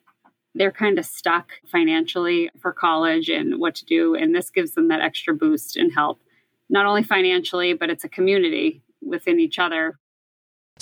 they're 0.57 0.73
kind 0.73 0.99
of 0.99 1.07
stuck 1.07 1.53
financially 1.64 2.51
for 2.59 2.73
college 2.73 3.29
and 3.29 3.61
what 3.61 3.77
to 3.77 3.85
do. 3.85 4.16
And 4.16 4.35
this 4.35 4.51
gives 4.51 4.73
them 4.73 4.88
that 4.88 5.01
extra 5.01 5.33
boost 5.33 5.77
and 5.77 5.92
help, 5.95 6.21
not 6.68 6.87
only 6.87 7.05
financially, 7.05 7.73
but 7.73 7.88
it's 7.88 8.05
a 8.05 8.09
community 8.09 8.83
within 9.01 9.38
each 9.38 9.61
other. 9.61 9.99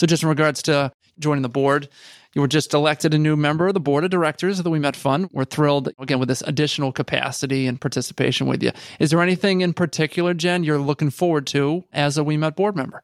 So, 0.01 0.07
just 0.07 0.23
in 0.23 0.31
regards 0.31 0.63
to 0.63 0.91
joining 1.19 1.43
the 1.43 1.51
board, 1.51 1.87
you 2.33 2.41
were 2.41 2.49
just 2.49 2.73
elected 2.73 3.13
a 3.13 3.19
new 3.19 3.37
member 3.37 3.69
of 3.69 3.75
the 3.75 3.81
board 3.81 4.03
of 4.03 4.09
directors 4.09 4.59
of 4.59 4.65
the 4.65 4.71
Ouimet 4.71 4.97
Fund. 4.97 5.29
We're 5.31 5.45
thrilled, 5.45 5.91
again, 5.99 6.19
with 6.19 6.31
this 6.31 6.41
additional 6.41 6.91
capacity 6.91 7.67
and 7.67 7.79
participation 7.79 8.47
with 8.47 8.63
you. 8.63 8.71
Is 8.99 9.11
there 9.11 9.21
anything 9.21 9.61
in 9.61 9.75
particular, 9.75 10.33
Jen, 10.33 10.65
you're 10.65 10.79
looking 10.79 11.11
forward 11.11 11.47
to 11.49 11.85
as 11.93 12.17
a 12.17 12.23
Ouimet 12.23 12.57
board 12.57 12.77
member? 12.77 13.03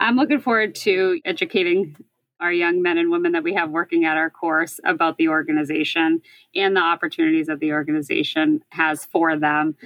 I'm 0.00 0.16
looking 0.16 0.40
forward 0.40 0.74
to 0.76 1.20
educating 1.26 1.96
our 2.40 2.52
young 2.52 2.80
men 2.80 2.96
and 2.96 3.10
women 3.10 3.32
that 3.32 3.42
we 3.42 3.52
have 3.52 3.68
working 3.68 4.06
at 4.06 4.16
our 4.16 4.30
course 4.30 4.80
about 4.84 5.18
the 5.18 5.28
organization 5.28 6.22
and 6.54 6.74
the 6.74 6.80
opportunities 6.80 7.48
that 7.48 7.60
the 7.60 7.72
organization 7.72 8.64
has 8.70 9.04
for 9.04 9.38
them 9.38 9.76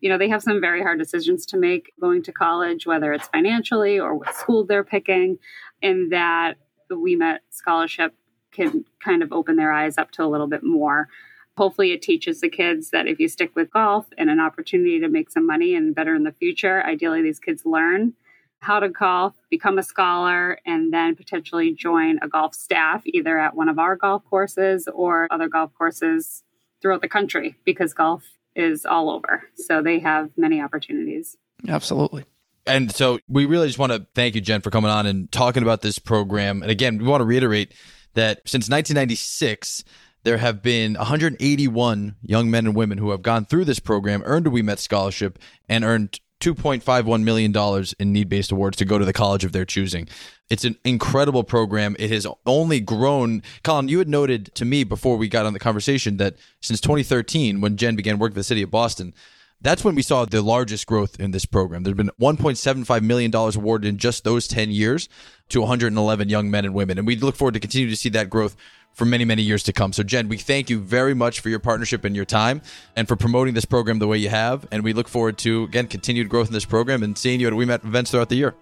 you 0.00 0.08
know, 0.08 0.18
they 0.18 0.28
have 0.28 0.42
some 0.42 0.60
very 0.60 0.82
hard 0.82 0.98
decisions 0.98 1.44
to 1.46 1.58
make 1.58 1.92
going 2.00 2.22
to 2.22 2.32
college, 2.32 2.86
whether 2.86 3.12
it's 3.12 3.28
financially 3.28 3.98
or 3.98 4.14
what 4.14 4.34
school 4.34 4.64
they're 4.64 4.84
picking, 4.84 5.38
and 5.82 6.10
that 6.12 6.54
the 6.88 6.96
Ouimet 6.96 7.38
scholarship 7.50 8.14
can 8.52 8.84
kind 9.02 9.22
of 9.22 9.32
open 9.32 9.56
their 9.56 9.72
eyes 9.72 9.98
up 9.98 10.10
to 10.12 10.24
a 10.24 10.26
little 10.26 10.46
bit 10.46 10.62
more. 10.62 11.08
Hopefully, 11.56 11.92
it 11.92 12.02
teaches 12.02 12.40
the 12.40 12.48
kids 12.48 12.90
that 12.90 13.06
if 13.06 13.20
you 13.20 13.28
stick 13.28 13.54
with 13.54 13.70
golf 13.70 14.06
and 14.16 14.30
an 14.30 14.40
opportunity 14.40 14.98
to 15.00 15.08
make 15.08 15.30
some 15.30 15.46
money 15.46 15.74
and 15.74 15.94
better 15.94 16.14
in 16.14 16.24
the 16.24 16.32
future, 16.32 16.82
ideally, 16.84 17.22
these 17.22 17.38
kids 17.38 17.66
learn 17.66 18.14
how 18.60 18.78
to 18.78 18.88
golf, 18.88 19.34
become 19.50 19.78
a 19.78 19.82
scholar, 19.82 20.58
and 20.66 20.92
then 20.92 21.16
potentially 21.16 21.72
join 21.72 22.18
a 22.22 22.28
golf 22.28 22.54
staff 22.54 23.02
either 23.06 23.38
at 23.38 23.54
one 23.54 23.68
of 23.68 23.78
our 23.78 23.96
golf 23.96 24.22
courses 24.28 24.88
or 24.92 25.26
other 25.30 25.48
golf 25.48 25.72
courses 25.74 26.42
throughout 26.80 27.00
the 27.00 27.08
country 27.08 27.56
because 27.64 27.94
golf 27.94 28.22
is 28.60 28.86
all 28.86 29.10
over. 29.10 29.42
So 29.56 29.82
they 29.82 29.98
have 29.98 30.30
many 30.36 30.60
opportunities. 30.60 31.36
Absolutely. 31.68 32.24
And 32.66 32.94
so 32.94 33.18
we 33.28 33.46
really 33.46 33.66
just 33.66 33.78
want 33.78 33.92
to 33.92 34.06
thank 34.14 34.34
you, 34.34 34.40
Jen, 34.40 34.60
for 34.60 34.70
coming 34.70 34.90
on 34.90 35.06
and 35.06 35.30
talking 35.32 35.62
about 35.62 35.80
this 35.82 35.98
program. 35.98 36.62
And 36.62 36.70
again, 36.70 36.98
we 36.98 37.04
want 37.04 37.20
to 37.20 37.24
reiterate 37.24 37.72
that 38.14 38.40
since 38.46 38.68
1996, 38.68 39.84
there 40.22 40.36
have 40.36 40.62
been 40.62 40.94
181 40.94 42.16
young 42.22 42.50
men 42.50 42.66
and 42.66 42.76
women 42.76 42.98
who 42.98 43.10
have 43.10 43.22
gone 43.22 43.44
through 43.44 43.64
this 43.64 43.78
program, 43.78 44.22
earned 44.26 44.46
a 44.46 44.50
Ouimet 44.50 44.78
scholarship, 44.78 45.38
and 45.68 45.84
earned 45.84 46.20
$2.51 46.40 47.22
million 47.22 47.84
in 47.98 48.12
need 48.12 48.28
based 48.28 48.50
awards 48.50 48.76
to 48.78 48.84
go 48.84 48.98
to 48.98 49.04
the 49.04 49.12
college 49.12 49.44
of 49.44 49.52
their 49.52 49.64
choosing. 49.64 50.08
It's 50.48 50.64
an 50.64 50.76
incredible 50.84 51.44
program. 51.44 51.94
It 51.98 52.10
has 52.10 52.26
only 52.44 52.80
grown. 52.80 53.42
Colin, 53.62 53.88
you 53.88 53.98
had 53.98 54.08
noted 54.08 54.54
to 54.56 54.64
me 54.64 54.82
before 54.84 55.16
we 55.16 55.28
got 55.28 55.46
on 55.46 55.52
the 55.52 55.58
conversation 55.58 56.16
that 56.16 56.36
since 56.60 56.80
2013, 56.80 57.60
when 57.60 57.76
Jen 57.76 57.94
began 57.94 58.18
working 58.18 58.34
for 58.34 58.40
the 58.40 58.44
city 58.44 58.62
of 58.62 58.70
Boston, 58.70 59.14
that's 59.60 59.84
when 59.84 59.94
we 59.94 60.02
saw 60.02 60.24
the 60.24 60.40
largest 60.42 60.86
growth 60.86 61.20
in 61.20 61.32
this 61.32 61.44
program. 61.44 61.82
There's 61.82 61.96
been 61.96 62.10
$1.75 62.20 63.02
million 63.02 63.34
awarded 63.34 63.88
in 63.88 63.98
just 63.98 64.24
those 64.24 64.48
10 64.48 64.70
years 64.70 65.08
to 65.50 65.60
111 65.60 66.28
young 66.28 66.50
men 66.50 66.64
and 66.64 66.74
women. 66.74 66.98
And 66.98 67.06
we 67.06 67.16
look 67.16 67.36
forward 67.36 67.54
to 67.54 67.60
continue 67.60 67.90
to 67.90 67.96
see 67.96 68.08
that 68.10 68.30
growth 68.30 68.56
for 68.92 69.04
many, 69.04 69.24
many 69.24 69.42
years 69.42 69.62
to 69.64 69.72
come. 69.72 69.92
So, 69.92 70.02
Jen, 70.02 70.28
we 70.28 70.36
thank 70.36 70.68
you 70.68 70.78
very 70.78 71.14
much 71.14 71.40
for 71.40 71.48
your 71.48 71.58
partnership 71.58 72.04
and 72.04 72.14
your 72.14 72.24
time 72.24 72.60
and 72.96 73.08
for 73.08 73.16
promoting 73.16 73.54
this 73.54 73.64
program 73.64 73.98
the 73.98 74.06
way 74.06 74.18
you 74.18 74.28
have. 74.28 74.66
And 74.70 74.84
we 74.84 74.92
look 74.92 75.08
forward 75.08 75.38
to, 75.38 75.64
again, 75.64 75.86
continued 75.86 76.28
growth 76.28 76.48
in 76.48 76.52
this 76.52 76.64
program 76.64 77.02
and 77.02 77.16
seeing 77.16 77.40
you 77.40 77.46
at 77.46 77.52
Ouimet 77.52 77.84
events 77.84 78.10
throughout 78.10 78.28
the 78.28 78.36
year. 78.36 78.54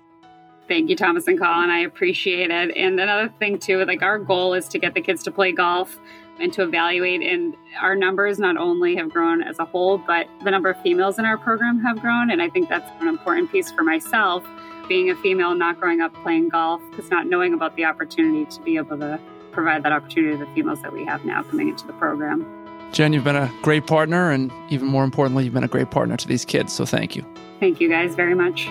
Thank 0.69 0.91
you, 0.91 0.97
Thomas 0.97 1.27
and 1.27 1.39
Colin. 1.39 1.71
I 1.71 1.81
appreciate 1.81 2.51
it. 2.51 2.77
And 2.77 3.01
another 3.01 3.33
thing, 3.39 3.59
too, 3.59 3.85
like 3.87 4.03
our 4.03 4.19
goal 4.19 4.53
is 4.55 4.69
to 4.69 4.79
get 4.79 4.95
the 4.95 5.01
kids 5.01 5.23
to 5.25 5.31
play 5.31 5.51
golf 5.51 5.99
and 6.39 6.53
to 6.53 6.63
evaluate. 6.63 7.23
And 7.23 7.57
our 7.81 7.97
numbers 7.97 8.39
not 8.39 8.59
only 8.59 8.95
have 8.97 9.11
grown 9.11 9.43
as 9.43 9.59
a 9.59 9.65
whole, 9.65 9.99
but 9.99 10.29
the 10.45 10.51
number 10.51 10.69
of 10.69 10.81
females 10.83 11.19
in 11.19 11.25
our 11.25 11.39
program 11.39 11.81
have 11.81 12.01
grown. 12.01 12.31
And 12.31 12.43
I 12.43 12.51
think 12.51 12.69
that's 12.69 12.89
an 13.01 13.09
important 13.09 13.51
piece 13.51 13.73
for 13.73 13.83
myself, 13.83 14.45
being 14.89 15.11
a 15.11 15.17
female, 15.17 15.55
not 15.55 15.81
growing 15.81 16.03
up 16.03 16.15
playing 16.23 16.51
golf, 16.51 16.83
because 16.91 17.11
not 17.11 17.27
knowing 17.27 17.55
about 17.55 17.75
the 17.75 17.87
opportunity 17.87 18.45
to 18.45 18.61
be 18.61 18.77
able 18.77 18.99
to 18.99 19.19
provide 19.59 19.83
that 19.83 19.91
opportunity 19.91 20.39
to 20.39 20.45
the 20.45 20.51
females 20.53 20.81
that 20.83 20.93
we 20.93 21.05
have 21.05 21.25
now 21.25 21.43
coming 21.43 21.69
into 21.69 21.85
the 21.85 21.93
program. 21.95 22.47
Jen, 22.93 23.13
you've 23.13 23.25
been 23.25 23.35
a 23.35 23.53
great 23.63 23.89
partner, 23.89 24.31
and 24.31 24.53
even 24.71 24.87
more 24.87 25.03
importantly, 25.03 25.43
you've 25.43 25.53
been 25.53 25.65
a 25.65 25.69
great 25.69 25.91
partner 25.91 26.17
to 26.17 26.29
these 26.29 26.45
kids. 26.45 26.73
So 26.73 26.87
thank 26.87 27.17
you. 27.17 27.25
Thank 27.59 27.81
you 27.81 27.89
guys 27.89 28.15
very 28.15 28.37
much. 28.37 28.67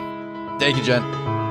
Thank 0.59 0.77
you, 0.77 0.83
Jen. 0.83 1.46